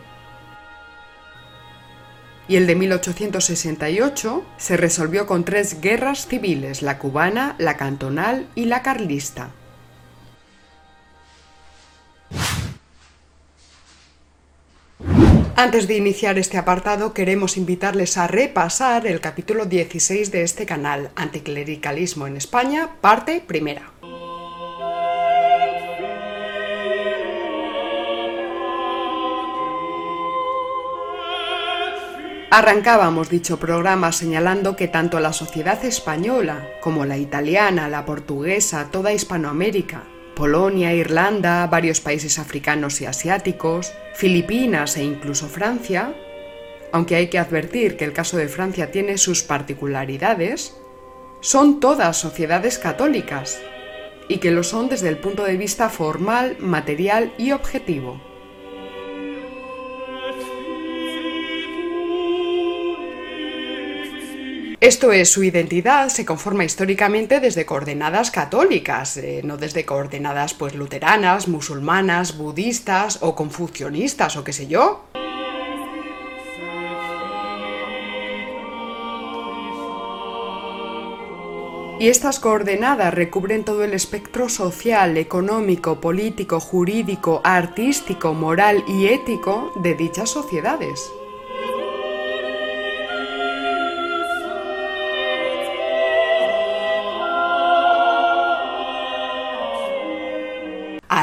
Y 2.48 2.56
el 2.56 2.66
de 2.66 2.74
1868 2.74 4.44
se 4.56 4.76
resolvió 4.76 5.26
con 5.26 5.44
tres 5.44 5.80
guerras 5.80 6.26
civiles, 6.26 6.80
la 6.80 6.98
cubana, 6.98 7.54
la 7.58 7.76
cantonal 7.76 8.46
y 8.54 8.66
la 8.66 8.82
carlista. 8.82 9.50
Antes 15.58 15.88
de 15.88 15.96
iniciar 15.96 16.38
este 16.38 16.58
apartado, 16.58 17.14
queremos 17.14 17.56
invitarles 17.56 18.18
a 18.18 18.26
repasar 18.26 19.06
el 19.06 19.22
capítulo 19.22 19.64
16 19.64 20.30
de 20.30 20.42
este 20.42 20.66
canal, 20.66 21.10
Anticlericalismo 21.16 22.26
en 22.26 22.36
España, 22.36 22.90
parte 23.00 23.40
primera. 23.40 23.90
Arrancábamos 32.50 33.30
dicho 33.30 33.58
programa 33.58 34.12
señalando 34.12 34.76
que 34.76 34.88
tanto 34.88 35.20
la 35.20 35.32
sociedad 35.32 35.82
española 35.86 36.68
como 36.82 37.06
la 37.06 37.16
italiana, 37.16 37.88
la 37.88 38.04
portuguesa, 38.04 38.88
toda 38.90 39.14
Hispanoamérica, 39.14 40.02
Polonia, 40.36 40.92
Irlanda, 40.94 41.66
varios 41.66 42.02
países 42.02 42.38
africanos 42.38 43.00
y 43.00 43.06
asiáticos, 43.06 43.92
Filipinas 44.14 44.98
e 44.98 45.02
incluso 45.02 45.48
Francia, 45.48 46.14
aunque 46.92 47.16
hay 47.16 47.28
que 47.28 47.38
advertir 47.38 47.96
que 47.96 48.04
el 48.04 48.12
caso 48.12 48.36
de 48.36 48.48
Francia 48.48 48.90
tiene 48.90 49.16
sus 49.16 49.42
particularidades, 49.42 50.76
son 51.40 51.80
todas 51.80 52.18
sociedades 52.18 52.78
católicas 52.78 53.58
y 54.28 54.36
que 54.36 54.50
lo 54.50 54.62
son 54.62 54.90
desde 54.90 55.08
el 55.08 55.18
punto 55.18 55.42
de 55.42 55.56
vista 55.56 55.88
formal, 55.88 56.56
material 56.60 57.32
y 57.38 57.52
objetivo. 57.52 58.20
Esto 64.86 65.10
es, 65.10 65.32
su 65.32 65.42
identidad 65.42 66.10
se 66.10 66.24
conforma 66.24 66.64
históricamente 66.64 67.40
desde 67.40 67.66
coordenadas 67.66 68.30
católicas, 68.30 69.16
eh, 69.16 69.40
no 69.42 69.56
desde 69.56 69.84
coordenadas 69.84 70.54
pues 70.54 70.76
luteranas, 70.76 71.48
musulmanas, 71.48 72.38
budistas 72.38 73.18
o 73.20 73.34
confucionistas 73.34 74.36
o 74.36 74.44
qué 74.44 74.52
sé 74.52 74.68
yo. 74.68 75.02
Y 81.98 82.06
estas 82.06 82.38
coordenadas 82.38 83.12
recubren 83.12 83.64
todo 83.64 83.82
el 83.82 83.92
espectro 83.92 84.48
social, 84.48 85.16
económico, 85.16 86.00
político, 86.00 86.60
jurídico, 86.60 87.40
artístico, 87.42 88.34
moral 88.34 88.84
y 88.86 89.08
ético 89.08 89.72
de 89.82 89.94
dichas 89.94 90.30
sociedades. 90.30 91.10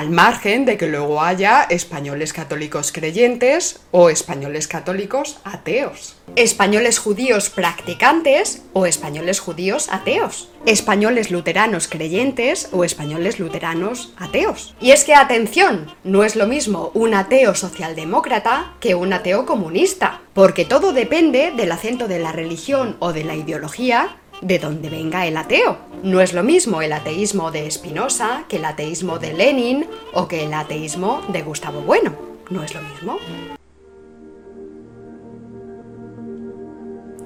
Al 0.03 0.09
margen 0.09 0.65
de 0.65 0.75
que 0.75 0.87
luego 0.87 1.21
haya 1.21 1.63
españoles 1.63 2.33
católicos 2.33 2.91
creyentes 2.91 3.79
o 3.91 4.09
españoles 4.09 4.67
católicos 4.67 5.37
ateos. 5.45 6.17
Españoles 6.35 6.99
judíos 6.99 7.49
practicantes 7.49 8.63
o 8.73 8.85
españoles 8.85 9.39
judíos 9.39 9.87
ateos. 9.89 10.49
Españoles 10.65 11.31
luteranos 11.31 11.87
creyentes 11.87 12.67
o 12.73 12.83
españoles 12.83 13.39
luteranos 13.39 14.13
ateos. 14.17 14.75
Y 14.81 14.91
es 14.91 15.05
que, 15.05 15.15
atención, 15.15 15.95
no 16.03 16.25
es 16.25 16.35
lo 16.35 16.47
mismo 16.47 16.91
un 16.93 17.13
ateo 17.13 17.55
socialdemócrata 17.55 18.73
que 18.81 18.95
un 18.95 19.13
ateo 19.13 19.45
comunista, 19.45 20.19
porque 20.33 20.65
todo 20.65 20.91
depende 20.91 21.51
del 21.55 21.71
acento 21.71 22.09
de 22.09 22.19
la 22.19 22.33
religión 22.33 22.97
o 22.99 23.13
de 23.13 23.23
la 23.23 23.35
ideología 23.35 24.17
de 24.43 24.59
donde 24.59 24.89
venga 24.89 25.25
el 25.25 25.37
ateo. 25.37 25.77
No 26.03 26.21
es 26.21 26.33
lo 26.33 26.43
mismo 26.43 26.81
el 26.81 26.93
ateísmo 26.93 27.51
de 27.51 27.69
Spinoza 27.71 28.45
que 28.49 28.57
el 28.57 28.65
ateísmo 28.65 29.19
de 29.19 29.33
Lenin 29.33 29.85
o 30.13 30.27
que 30.27 30.43
el 30.43 30.53
ateísmo 30.53 31.21
de 31.29 31.41
Gustavo 31.41 31.81
Bueno. 31.81 32.13
No 32.49 32.63
es 32.63 32.73
lo 32.73 32.81
mismo. 32.81 33.17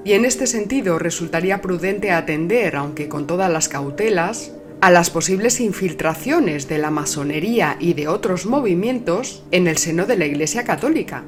Y 0.04 0.12
en 0.12 0.24
este 0.24 0.46
sentido 0.46 0.98
resultaría 0.98 1.60
prudente 1.60 2.12
atender, 2.12 2.76
aunque 2.76 3.08
con 3.08 3.26
todas 3.26 3.50
las 3.50 3.68
cautelas, 3.68 4.52
a 4.80 4.90
las 4.90 5.10
posibles 5.10 5.60
infiltraciones 5.60 6.68
de 6.68 6.78
la 6.78 6.90
masonería 6.90 7.76
y 7.80 7.94
de 7.94 8.08
otros 8.08 8.46
movimientos 8.46 9.42
en 9.50 9.66
el 9.66 9.76
seno 9.76 10.06
de 10.06 10.16
la 10.16 10.26
Iglesia 10.26 10.64
Católica, 10.64 11.24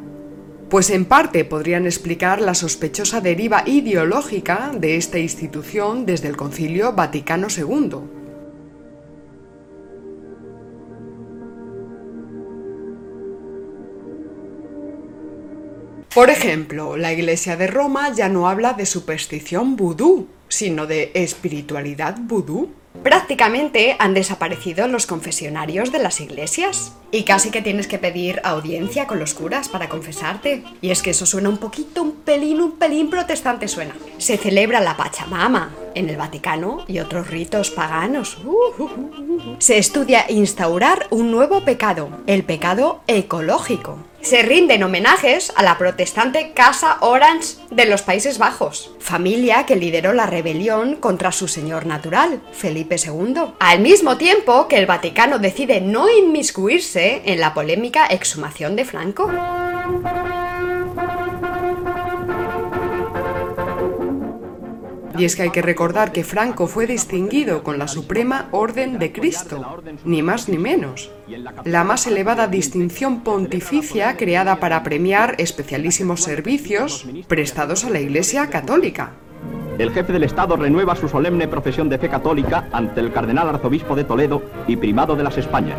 pues 0.70 0.88
en 0.90 1.04
parte 1.04 1.44
podrían 1.44 1.84
explicar 1.84 2.40
la 2.40 2.54
sospechosa 2.54 3.20
deriva 3.20 3.64
ideológica 3.66 4.70
de 4.72 4.96
esta 4.96 5.18
institución 5.18 6.06
desde 6.06 6.28
el 6.28 6.36
Concilio 6.36 6.92
Vaticano 6.92 7.48
II. 7.54 7.98
Por 16.14 16.30
ejemplo, 16.30 16.96
la 16.96 17.12
Iglesia 17.12 17.56
de 17.56 17.66
Roma 17.66 18.12
ya 18.12 18.28
no 18.28 18.48
habla 18.48 18.74
de 18.74 18.86
superstición 18.86 19.76
vudú, 19.76 20.28
sino 20.48 20.86
de 20.86 21.10
espiritualidad 21.14 22.16
vudú. 22.20 22.70
Prácticamente 23.02 23.96
han 23.98 24.12
desaparecido 24.12 24.86
los 24.86 25.06
confesionarios 25.06 25.90
de 25.90 26.00
las 26.00 26.20
iglesias. 26.20 26.92
Y 27.12 27.24
casi 27.24 27.50
que 27.50 27.62
tienes 27.62 27.86
que 27.86 27.98
pedir 27.98 28.40
audiencia 28.44 29.06
con 29.06 29.18
los 29.18 29.32
curas 29.32 29.68
para 29.68 29.88
confesarte. 29.88 30.64
Y 30.82 30.90
es 30.90 31.00
que 31.00 31.10
eso 31.10 31.24
suena 31.24 31.48
un 31.48 31.58
poquito, 31.58 32.02
un 32.02 32.12
pelín, 32.12 32.60
un 32.60 32.72
pelín 32.72 33.08
protestante 33.08 33.68
suena. 33.68 33.94
Se 34.18 34.36
celebra 34.36 34.80
la 34.80 34.96
Pachamama 34.96 35.74
en 35.94 36.10
el 36.10 36.16
Vaticano 36.16 36.84
y 36.86 36.98
otros 36.98 37.28
ritos 37.28 37.70
paganos. 37.70 38.38
Se 39.58 39.78
estudia 39.78 40.26
instaurar 40.28 41.06
un 41.10 41.30
nuevo 41.30 41.64
pecado, 41.64 42.10
el 42.26 42.44
pecado 42.44 43.00
ecológico 43.06 44.09
se 44.22 44.42
rinden 44.42 44.82
homenajes 44.82 45.52
a 45.56 45.62
la 45.62 45.78
protestante 45.78 46.52
Casa 46.52 46.98
Orange 47.00 47.56
de 47.70 47.86
los 47.86 48.02
Países 48.02 48.38
Bajos, 48.38 48.92
familia 48.98 49.66
que 49.66 49.76
lideró 49.76 50.12
la 50.12 50.26
rebelión 50.26 50.96
contra 50.96 51.32
su 51.32 51.48
señor 51.48 51.86
natural, 51.86 52.40
Felipe 52.52 52.96
II, 52.96 53.54
al 53.58 53.80
mismo 53.80 54.16
tiempo 54.16 54.68
que 54.68 54.78
el 54.78 54.86
Vaticano 54.86 55.38
decide 55.38 55.80
no 55.80 56.08
inmiscuirse 56.10 57.22
en 57.24 57.40
la 57.40 57.54
polémica 57.54 58.06
exhumación 58.06 58.76
de 58.76 58.84
Franco. 58.84 59.30
Y 65.20 65.26
es 65.26 65.36
que 65.36 65.42
hay 65.42 65.50
que 65.50 65.60
recordar 65.60 66.12
que 66.12 66.24
Franco 66.24 66.66
fue 66.66 66.86
distinguido 66.86 67.62
con 67.62 67.78
la 67.78 67.88
Suprema 67.88 68.48
Orden 68.52 68.98
de 68.98 69.12
Cristo, 69.12 69.82
ni 70.06 70.22
más 70.22 70.48
ni 70.48 70.56
menos, 70.56 71.10
la 71.66 71.84
más 71.84 72.06
elevada 72.06 72.46
distinción 72.46 73.20
pontificia 73.20 74.16
creada 74.16 74.60
para 74.60 74.82
premiar 74.82 75.34
especialísimos 75.36 76.22
servicios 76.22 77.06
prestados 77.28 77.84
a 77.84 77.90
la 77.90 78.00
Iglesia 78.00 78.48
Católica. 78.48 79.10
El 79.76 79.90
jefe 79.90 80.14
del 80.14 80.24
Estado 80.24 80.56
renueva 80.56 80.96
su 80.96 81.06
solemne 81.06 81.48
profesión 81.48 81.90
de 81.90 81.98
fe 81.98 82.08
católica 82.08 82.68
ante 82.72 83.00
el 83.00 83.12
cardenal 83.12 83.50
arzobispo 83.50 83.94
de 83.94 84.04
Toledo 84.04 84.42
y 84.66 84.76
primado 84.76 85.16
de 85.16 85.24
las 85.24 85.36
Españas. 85.36 85.76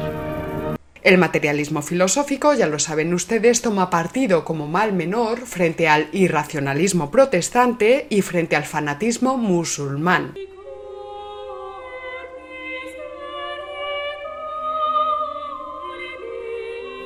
El 1.02 1.18
materialismo 1.18 1.82
filosófico, 1.82 2.54
ya 2.54 2.68
lo 2.68 2.78
saben 2.78 3.12
ustedes, 3.16 3.64
toma 3.64 3.90
partido 3.90 4.46
como 4.46 4.68
mal 4.68 4.94
menor 4.94 5.48
frente 5.48 5.88
al 5.88 6.08
irracionalismo 6.12 7.10
protestante 7.10 8.06
y 8.10 8.22
frente 8.22 8.56
al 8.56 8.66
fanatismo 8.66 9.36
musulmán. 9.36 10.36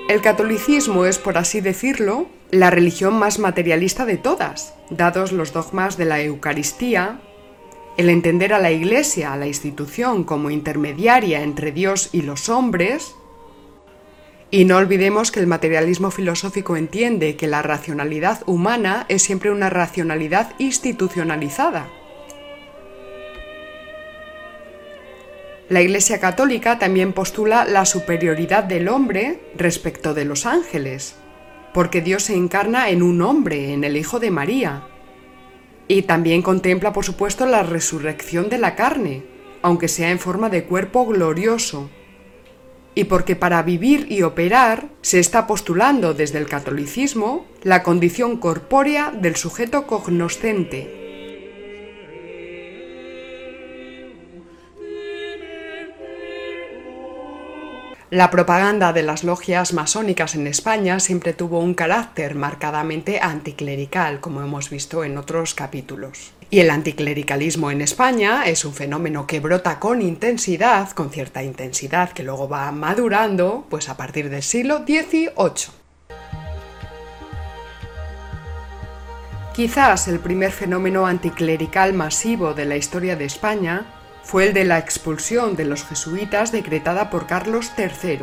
El 0.10 0.22
catolicismo 0.22 1.06
es, 1.06 1.18
por 1.18 1.38
así 1.38 1.62
decirlo, 1.62 2.28
la 2.52 2.70
religión 2.70 3.18
más 3.18 3.40
materialista 3.40 4.06
de 4.06 4.18
todas, 4.18 4.74
dados 4.90 5.32
los 5.32 5.54
dogmas 5.54 5.98
de 5.98 6.06
la 6.06 6.22
Eucaristía, 6.22 7.22
el 7.98 8.10
entender 8.10 8.54
a 8.54 8.60
la 8.60 8.72
Iglesia, 8.72 9.32
a 9.32 9.38
la 9.38 9.48
institución, 9.48 10.26
como 10.26 10.52
intermediaria 10.52 11.42
entre 11.42 11.72
Dios 11.72 12.10
y 12.12 12.22
los 12.22 12.50
hombres, 12.50 13.16
y 14.52 14.66
no 14.66 14.78
olvidemos 14.78 15.32
que 15.32 15.40
el 15.40 15.48
materialismo 15.48 16.12
filosófico 16.12 16.78
entiende 16.78 17.36
que 17.36 17.48
la 17.48 17.62
racionalidad 17.62 18.44
humana 18.46 19.06
es 19.10 19.24
siempre 19.24 19.52
una 19.52 19.70
racionalidad 19.70 20.54
institucionalizada. 20.60 21.90
La 25.68 25.82
Iglesia 25.82 26.20
Católica 26.20 26.78
también 26.78 27.12
postula 27.12 27.66
la 27.66 27.86
superioridad 27.86 28.64
del 28.64 28.88
hombre 28.88 29.40
respecto 29.58 30.14
de 30.14 30.24
los 30.24 30.46
ángeles, 30.46 31.16
porque 31.74 32.02
Dios 32.02 32.24
se 32.24 32.36
encarna 32.36 32.90
en 32.90 33.02
un 33.02 33.22
hombre, 33.24 33.74
en 33.74 33.84
el 33.84 33.98
Hijo 33.98 34.20
de 34.20 34.30
María. 34.30 34.84
Y 35.88 36.04
también 36.04 36.44
contempla, 36.44 36.94
por 36.94 37.04
supuesto, 37.04 37.48
la 37.48 37.64
resurrección 37.64 38.48
de 38.50 38.60
la 38.60 38.76
carne, 38.76 39.24
aunque 39.64 39.88
sea 39.88 40.12
en 40.12 40.20
forma 40.20 40.50
de 40.50 40.66
cuerpo 40.66 41.08
glorioso, 41.08 41.90
y 42.96 43.04
porque 43.04 43.36
para 43.36 43.62
vivir 43.62 44.08
y 44.10 44.24
operar 44.24 44.88
se 45.02 45.20
está 45.20 45.46
postulando 45.46 46.14
desde 46.14 46.40
el 46.40 46.48
catolicismo 46.48 47.46
la 47.62 47.84
condición 47.84 48.38
corpórea 48.38 49.12
del 49.12 49.36
sujeto 49.36 49.86
cognoscente. 49.86 51.04
La 58.12 58.32
propaganda 58.32 58.94
de 58.94 59.04
las 59.04 59.26
logias 59.26 59.74
masónicas 59.74 60.36
en 60.36 60.48
España 60.48 61.02
siempre 61.02 61.34
tuvo 61.34 61.60
un 61.60 61.74
carácter 61.74 62.36
marcadamente 62.36 63.20
anticlerical, 63.20 64.22
como 64.22 64.42
hemos 64.42 64.70
visto 64.70 65.04
en 65.04 65.18
otros 65.18 65.54
capítulos. 65.54 66.32
Y 66.50 66.60
el 66.60 66.70
anticlericalismo 66.70 67.72
en 67.72 67.82
España 67.82 68.46
es 68.46 68.66
un 68.66 68.74
fenómeno 68.74 69.26
que 69.26 69.40
brota 69.40 69.80
con 69.80 70.02
intensidad, 70.02 70.92
con 70.92 71.10
cierta 71.10 71.44
intensidad 71.44 72.12
que 72.12 72.24
luego 72.24 72.48
va 72.48 72.72
madurando, 72.72 73.66
pues 73.70 73.90
a 73.90 73.98
partir 73.98 74.30
del 74.30 74.44
siglo 74.44 74.84
XVIII. 74.86 75.86
Quizás 79.56 80.08
el 80.08 80.20
primer 80.20 80.52
fenómeno 80.52 81.08
anticlerical 81.08 81.94
masivo 81.94 82.54
de 82.54 82.66
la 82.66 82.76
historia 82.76 83.16
de 83.16 83.26
España 83.26 83.86
fue 84.22 84.48
el 84.48 84.54
de 84.54 84.66
la 84.66 84.80
expulsión 84.80 85.56
de 85.56 85.66
los 85.66 85.86
jesuitas 85.86 86.52
decretada 86.52 87.10
por 87.10 87.26
Carlos 87.26 87.72
III. 87.78 88.20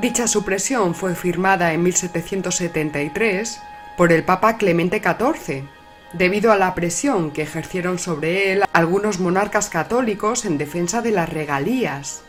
Dicha 0.00 0.26
supresión 0.26 0.94
fue 0.94 1.14
firmada 1.14 1.72
en 1.72 1.82
1773 1.84 3.60
por 3.96 4.12
el 4.12 4.24
Papa 4.24 4.56
Clemente 4.56 5.00
XIV, 5.00 5.75
debido 6.12 6.52
a 6.52 6.56
la 6.56 6.74
presión 6.74 7.30
que 7.30 7.42
ejercieron 7.42 7.98
sobre 7.98 8.52
él 8.52 8.62
algunos 8.72 9.20
monarcas 9.20 9.68
católicos 9.68 10.44
en 10.44 10.58
defensa 10.58 11.02
de 11.02 11.10
las 11.10 11.28
regalías. 11.28 12.22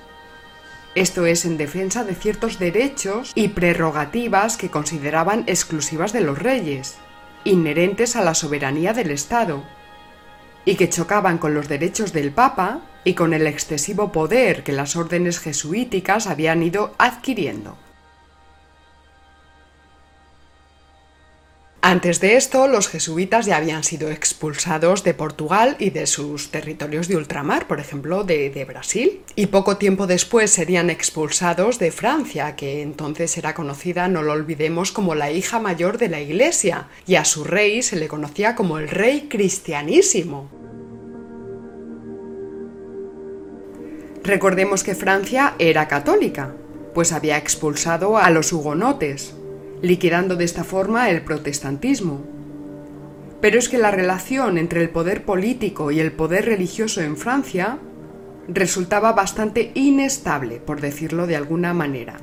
Esto 0.96 1.26
es, 1.26 1.46
en 1.46 1.58
defensa 1.58 2.04
de 2.04 2.16
ciertos 2.16 2.58
derechos 2.58 3.32
y 3.36 3.50
prerrogativas 3.50 4.58
que 4.58 4.72
consideraban 4.72 5.44
exclusivas 5.46 6.12
de 6.12 6.22
los 6.22 6.40
reyes, 6.40 6.98
inherentes 7.44 8.16
a 8.16 8.24
la 8.24 8.34
soberanía 8.34 8.94
del 8.94 9.12
Estado, 9.12 9.64
y 10.66 10.76
que 10.76 10.90
chocaban 10.90 11.38
con 11.38 11.54
los 11.54 11.68
derechos 11.68 12.14
del 12.14 12.32
Papa 12.32 12.82
y 13.04 13.14
con 13.14 13.34
el 13.34 13.48
excesivo 13.48 14.12
poder 14.12 14.64
que 14.64 14.74
las 14.74 14.96
órdenes 14.96 15.40
jesuíticas 15.40 16.28
habían 16.28 16.62
ido 16.64 16.94
adquiriendo. 16.98 17.78
Antes 21.90 22.20
de 22.20 22.36
esto, 22.36 22.68
los 22.68 22.90
jesuitas 22.90 23.46
ya 23.46 23.56
habían 23.56 23.82
sido 23.82 24.12
expulsados 24.12 25.06
de 25.06 25.14
Portugal 25.14 25.78
y 25.80 25.90
de 25.92 26.06
sus 26.06 26.52
territorios 26.52 27.08
de 27.08 27.16
ultramar, 27.16 27.66
por 27.66 27.80
ejemplo, 27.80 28.26
de, 28.26 28.66
Brasil, 28.68 29.22
y 29.38 29.46
poco 29.46 29.78
tiempo 29.78 30.06
después 30.06 30.52
serían 30.52 30.90
expulsados 30.90 31.80
de 31.80 31.92
Francia, 31.94 32.58
que 32.58 32.82
entonces 32.82 33.38
era 33.38 33.54
conocida, 33.54 34.10
no 34.10 34.22
lo 34.22 34.34
olvidemos, 34.34 34.92
como 34.92 35.16
la 35.16 35.32
hija 35.32 35.62
mayor 35.62 35.98
de 35.98 36.10
la 36.10 36.20
Iglesia, 36.20 36.90
y 37.06 37.16
a 37.16 37.24
su 37.24 37.46
rey 37.46 37.82
se 37.82 37.96
le 37.96 38.10
conocía 38.10 38.54
como 38.54 38.80
el 38.80 38.90
rey 38.90 39.30
cristianísimo. 39.30 40.50
Recordemos 44.26 44.84
que 44.84 44.94
Francia 44.94 45.56
era 45.58 45.88
católica, 45.88 46.54
pues 46.94 47.14
había 47.14 47.38
expulsado 47.38 48.18
a 48.18 48.30
los 48.30 48.52
hugonotes, 48.52 49.34
liquidando 49.82 50.36
de 50.36 50.46
esta 50.46 50.64
forma 50.64 51.10
el 51.10 51.22
protestantismo. 51.22 52.24
Pero 53.42 53.60
es 53.60 53.70
que 53.70 53.78
la 53.78 53.92
relación 53.92 54.58
entre 54.58 54.82
el 54.82 54.90
poder 54.90 55.24
político 55.24 55.92
y 55.92 56.00
el 56.00 56.12
poder 56.12 56.46
religioso 56.46 57.02
en 57.02 57.18
Francia 57.18 57.80
resultaba 58.48 59.14
bastante 59.14 59.72
inestable, 59.76 60.60
por 60.60 60.82
decirlo 60.82 61.28
de 61.28 61.36
alguna 61.36 61.74
manera. 61.74 62.18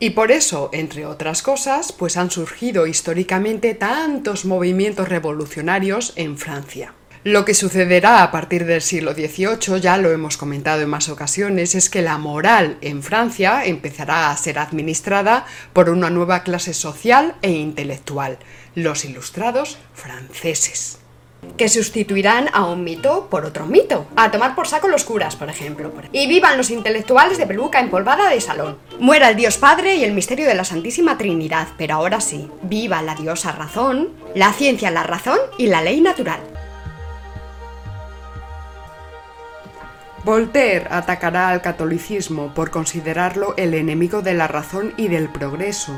Y 0.00 0.10
por 0.10 0.30
eso, 0.30 0.70
entre 0.72 1.06
otras 1.06 1.42
cosas, 1.42 1.92
pues 1.92 2.16
han 2.16 2.30
surgido 2.30 2.86
históricamente 2.86 3.74
tantos 3.74 4.44
movimientos 4.44 5.08
revolucionarios 5.08 6.12
en 6.14 6.38
Francia. 6.38 6.94
Lo 7.24 7.44
que 7.44 7.54
sucederá 7.54 8.22
a 8.22 8.30
partir 8.30 8.64
del 8.64 8.80
siglo 8.80 9.12
XVIII, 9.12 9.80
ya 9.80 9.96
lo 9.96 10.10
hemos 10.10 10.36
comentado 10.36 10.82
en 10.82 10.88
más 10.88 11.08
ocasiones, 11.08 11.74
es 11.74 11.90
que 11.90 12.02
la 12.02 12.16
moral 12.16 12.78
en 12.80 13.02
Francia 13.02 13.64
empezará 13.64 14.30
a 14.30 14.36
ser 14.36 14.58
administrada 14.58 15.44
por 15.72 15.90
una 15.90 16.10
nueva 16.10 16.42
clase 16.42 16.74
social 16.74 17.34
e 17.42 17.50
intelectual, 17.50 18.38
los 18.74 19.04
ilustrados 19.04 19.78
franceses 19.94 20.98
que 21.56 21.68
sustituirán 21.68 22.48
a 22.52 22.64
un 22.64 22.84
mito 22.84 23.28
por 23.30 23.44
otro 23.44 23.66
mito. 23.66 24.06
A 24.16 24.30
tomar 24.30 24.54
por 24.54 24.66
saco 24.66 24.88
los 24.88 25.04
curas, 25.04 25.36
por 25.36 25.48
ejemplo. 25.48 25.92
Y 26.12 26.26
vivan 26.26 26.56
los 26.56 26.70
intelectuales 26.70 27.38
de 27.38 27.46
peluca 27.46 27.80
empolvada 27.80 28.30
de 28.30 28.40
salón. 28.40 28.78
Muera 28.98 29.30
el 29.30 29.36
Dios 29.36 29.58
Padre 29.58 29.96
y 29.96 30.04
el 30.04 30.14
misterio 30.14 30.46
de 30.46 30.54
la 30.54 30.64
Santísima 30.64 31.16
Trinidad, 31.16 31.68
pero 31.76 31.94
ahora 31.94 32.20
sí, 32.20 32.50
viva 32.62 33.02
la 33.02 33.14
diosa 33.14 33.52
razón, 33.52 34.10
la 34.34 34.52
ciencia, 34.52 34.90
la 34.90 35.04
razón 35.04 35.38
y 35.58 35.66
la 35.66 35.82
ley 35.82 36.00
natural. 36.00 36.40
Voltaire 40.24 40.86
atacará 40.90 41.48
al 41.48 41.62
catolicismo 41.62 42.52
por 42.52 42.70
considerarlo 42.70 43.54
el 43.56 43.74
enemigo 43.74 44.20
de 44.20 44.34
la 44.34 44.48
razón 44.48 44.92
y 44.96 45.08
del 45.08 45.28
progreso. 45.28 45.94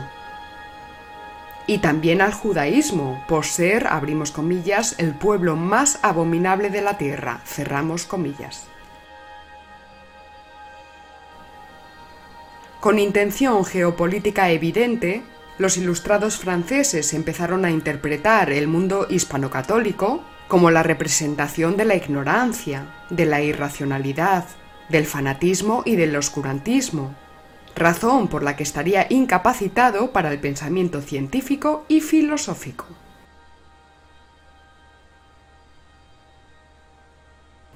Y 1.67 1.79
también 1.79 2.21
al 2.21 2.33
judaísmo, 2.33 3.25
por 3.29 3.45
ser, 3.45 3.87
abrimos 3.87 4.31
comillas, 4.31 4.95
el 4.99 5.15
pueblo 5.15 5.57
más 5.57 5.99
abominable 6.03 6.69
de 6.69 6.83
la 6.83 6.99
tierra, 6.99 7.41
cerramos 7.45 8.05
comillas. 8.05 8.67
Con 12.81 12.99
intención 12.99 13.65
geopolítica 13.65 14.51
evidente, 14.51 15.23
los 15.59 15.77
ilustrados 15.77 16.39
franceses 16.39 17.13
empezaron 17.13 17.65
a 17.65 17.71
interpretar 17.71 18.51
el 18.51 18.67
mundo 18.67 19.07
hispano-católico 19.11 20.25
como 20.51 20.73
la 20.73 20.83
representación 20.83 21.77
de 21.77 21.85
la 21.85 21.95
ignorancia, 21.95 22.87
de 23.09 23.25
la 23.25 23.41
irracionalidad, 23.41 24.45
del 24.89 25.07
fanatismo 25.07 25.85
y 25.87 25.95
del 25.95 26.17
oscurantismo, 26.17 27.15
razón 27.77 28.27
por 28.27 28.43
la 28.43 28.57
que 28.57 28.65
estaría 28.65 29.07
incapacitado 29.11 30.11
para 30.11 30.33
el 30.33 30.41
pensamiento 30.41 31.03
científico 31.03 31.85
y 31.87 32.01
filosófico. 32.01 32.87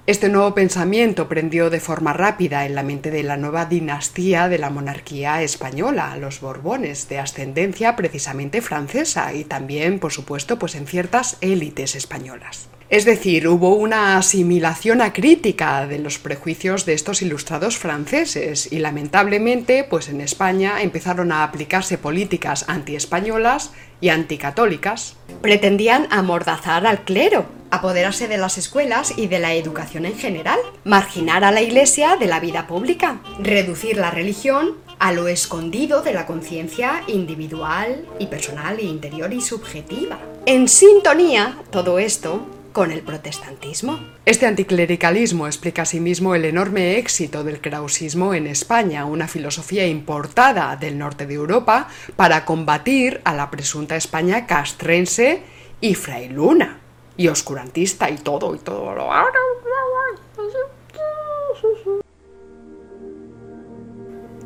Este 0.07 0.29
nuevo 0.29 0.55
pensamiento 0.55 1.31
prendió 1.31 1.71
de 1.71 1.81
forma 1.81 2.13
rápida 2.13 2.67
en 2.67 2.75
la 2.75 2.83
mente 2.83 3.11
de 3.11 3.23
la 3.23 3.39
nueva 3.39 3.65
dinastía 3.65 4.51
de 4.51 4.59
la 4.59 4.69
monarquía 4.69 5.41
española, 5.41 6.15
los 6.19 6.43
Borbones, 6.43 7.09
de 7.09 7.21
ascendencia 7.21 7.97
precisamente 7.97 8.61
francesa 8.61 9.33
y 9.33 9.45
también, 9.45 9.99
por 9.99 10.13
supuesto, 10.13 10.59
pues 10.59 10.75
en 10.75 10.87
ciertas 10.87 11.39
élites 11.41 11.95
españolas. 11.95 12.69
Es 12.95 13.05
decir, 13.05 13.49
hubo 13.49 13.75
una 13.75 14.17
asimilación 14.19 15.03
acrítica 15.03 15.85
de 15.89 15.99
los 15.99 16.21
prejuicios 16.21 16.87
de 16.87 16.93
estos 16.93 17.23
ilustrados 17.23 17.77
franceses 17.77 18.73
y 18.73 18.79
lamentablemente, 18.79 19.83
pues 19.83 20.09
en 20.09 20.21
España 20.21 20.81
empezaron 20.81 21.33
a 21.33 21.43
aplicarse 21.43 21.99
políticas 21.99 22.67
antiespañolas 22.69 23.73
y 24.01 24.11
anticatólicas. 24.11 25.17
Pretendían 25.43 26.07
amordazar 26.13 26.87
al 26.87 27.03
clero, 27.03 27.47
apoderarse 27.73 28.29
de 28.29 28.39
las 28.39 28.59
escuelas 28.59 29.13
y 29.17 29.27
de 29.27 29.41
la 29.41 29.55
educación 29.55 30.07
en 30.07 30.17
general, 30.17 30.61
marginar 30.85 31.43
a 31.43 31.51
la 31.51 31.63
Iglesia 31.63 32.15
de 32.15 32.29
la 32.29 32.39
vida 32.39 32.69
pública, 32.69 33.19
reducir 33.41 33.97
la 33.97 34.13
religión 34.13 34.75
a 35.01 35.11
lo 35.11 35.27
escondido 35.27 36.03
de 36.03 36.13
la 36.13 36.27
conciencia 36.27 37.03
individual 37.09 38.07
y 38.21 38.29
personal 38.29 38.79
e 38.79 38.85
interior 38.85 39.33
y 39.33 39.41
subjetiva. 39.41 40.21
En 40.47 40.69
sintonía, 40.69 41.59
todo 41.73 41.99
esto 41.99 42.54
con 42.75 42.91
el 42.91 43.03
protestantismo. 43.03 44.01
Este 44.27 44.47
anticlericalismo 44.47 45.47
explica 45.47 45.83
asimismo 45.83 46.35
el 46.35 46.45
enorme 46.45 46.99
éxito 46.99 47.45
del 47.45 47.61
krausismo 47.61 48.35
en 48.35 48.49
España, 48.49 49.07
una 49.07 49.29
filosofía 49.29 49.87
importada 49.87 50.77
del 50.77 50.99
norte 50.99 51.25
de 51.27 51.35
Europa 51.35 51.89
para 52.17 52.45
combatir 52.45 53.23
a 53.25 53.33
la 53.33 53.49
presunta 53.51 53.95
España 53.97 54.47
castrense 54.47 55.45
y 55.81 55.95
frailuna, 55.95 56.81
y 57.17 57.29
oscurantista 57.29 58.11
y 58.11 58.17
todo, 58.17 58.55
y 58.55 58.59
todo 58.59 58.93
lo... 58.93 59.09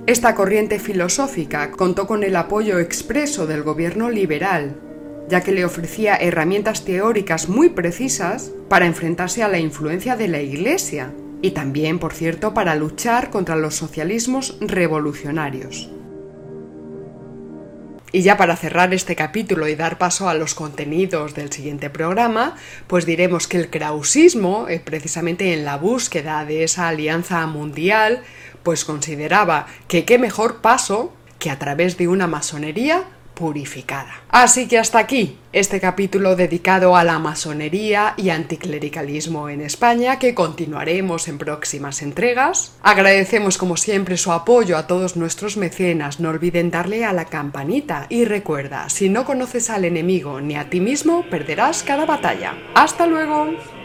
Esta 0.06 0.34
corriente 0.34 0.78
filosófica 0.78 1.70
contó 1.70 2.06
con 2.06 2.22
el 2.24 2.36
apoyo 2.36 2.78
expreso 2.78 3.46
del 3.46 3.62
gobierno 3.62 4.10
liberal, 4.10 4.87
ya 5.28 5.42
que 5.42 5.52
le 5.52 5.64
ofrecía 5.64 6.16
herramientas 6.16 6.84
teóricas 6.84 7.48
muy 7.48 7.68
precisas 7.68 8.50
para 8.68 8.86
enfrentarse 8.86 9.42
a 9.42 9.48
la 9.48 9.58
influencia 9.58 10.16
de 10.16 10.28
la 10.28 10.40
Iglesia 10.40 11.12
y 11.42 11.52
también, 11.52 11.98
por 11.98 12.14
cierto, 12.14 12.54
para 12.54 12.74
luchar 12.74 13.30
contra 13.30 13.56
los 13.56 13.76
socialismos 13.76 14.56
revolucionarios. 14.60 15.90
Y 18.10 18.22
ya 18.22 18.38
para 18.38 18.56
cerrar 18.56 18.94
este 18.94 19.14
capítulo 19.14 19.68
y 19.68 19.74
dar 19.74 19.98
paso 19.98 20.30
a 20.30 20.34
los 20.34 20.54
contenidos 20.54 21.34
del 21.34 21.52
siguiente 21.52 21.90
programa, 21.90 22.56
pues 22.86 23.04
diremos 23.04 23.46
que 23.46 23.58
el 23.58 23.68
krausismo, 23.68 24.66
eh, 24.68 24.80
precisamente 24.82 25.52
en 25.52 25.66
la 25.66 25.76
búsqueda 25.76 26.46
de 26.46 26.64
esa 26.64 26.88
alianza 26.88 27.46
mundial, 27.46 28.22
pues 28.62 28.86
consideraba 28.86 29.66
que 29.88 30.06
qué 30.06 30.18
mejor 30.18 30.62
paso 30.62 31.12
que 31.38 31.50
a 31.50 31.58
través 31.58 31.98
de 31.98 32.08
una 32.08 32.26
masonería 32.26 33.04
purificada. 33.38 34.22
Así 34.28 34.66
que 34.66 34.78
hasta 34.78 34.98
aquí 34.98 35.38
este 35.52 35.78
capítulo 35.80 36.34
dedicado 36.34 36.96
a 36.96 37.04
la 37.04 37.20
masonería 37.20 38.14
y 38.16 38.30
anticlericalismo 38.30 39.48
en 39.48 39.60
España 39.60 40.18
que 40.18 40.34
continuaremos 40.34 41.28
en 41.28 41.38
próximas 41.38 42.02
entregas. 42.02 42.76
Agradecemos 42.82 43.56
como 43.56 43.76
siempre 43.76 44.16
su 44.16 44.32
apoyo 44.32 44.76
a 44.76 44.88
todos 44.88 45.16
nuestros 45.16 45.56
mecenas, 45.56 46.18
no 46.18 46.30
olviden 46.30 46.72
darle 46.72 47.04
a 47.04 47.12
la 47.12 47.26
campanita 47.26 48.06
y 48.08 48.24
recuerda, 48.24 48.88
si 48.88 49.08
no 49.08 49.24
conoces 49.24 49.70
al 49.70 49.84
enemigo 49.84 50.40
ni 50.40 50.56
a 50.56 50.68
ti 50.68 50.80
mismo, 50.80 51.24
perderás 51.30 51.84
cada 51.84 52.06
batalla. 52.06 52.58
¡Hasta 52.74 53.06
luego! 53.06 53.77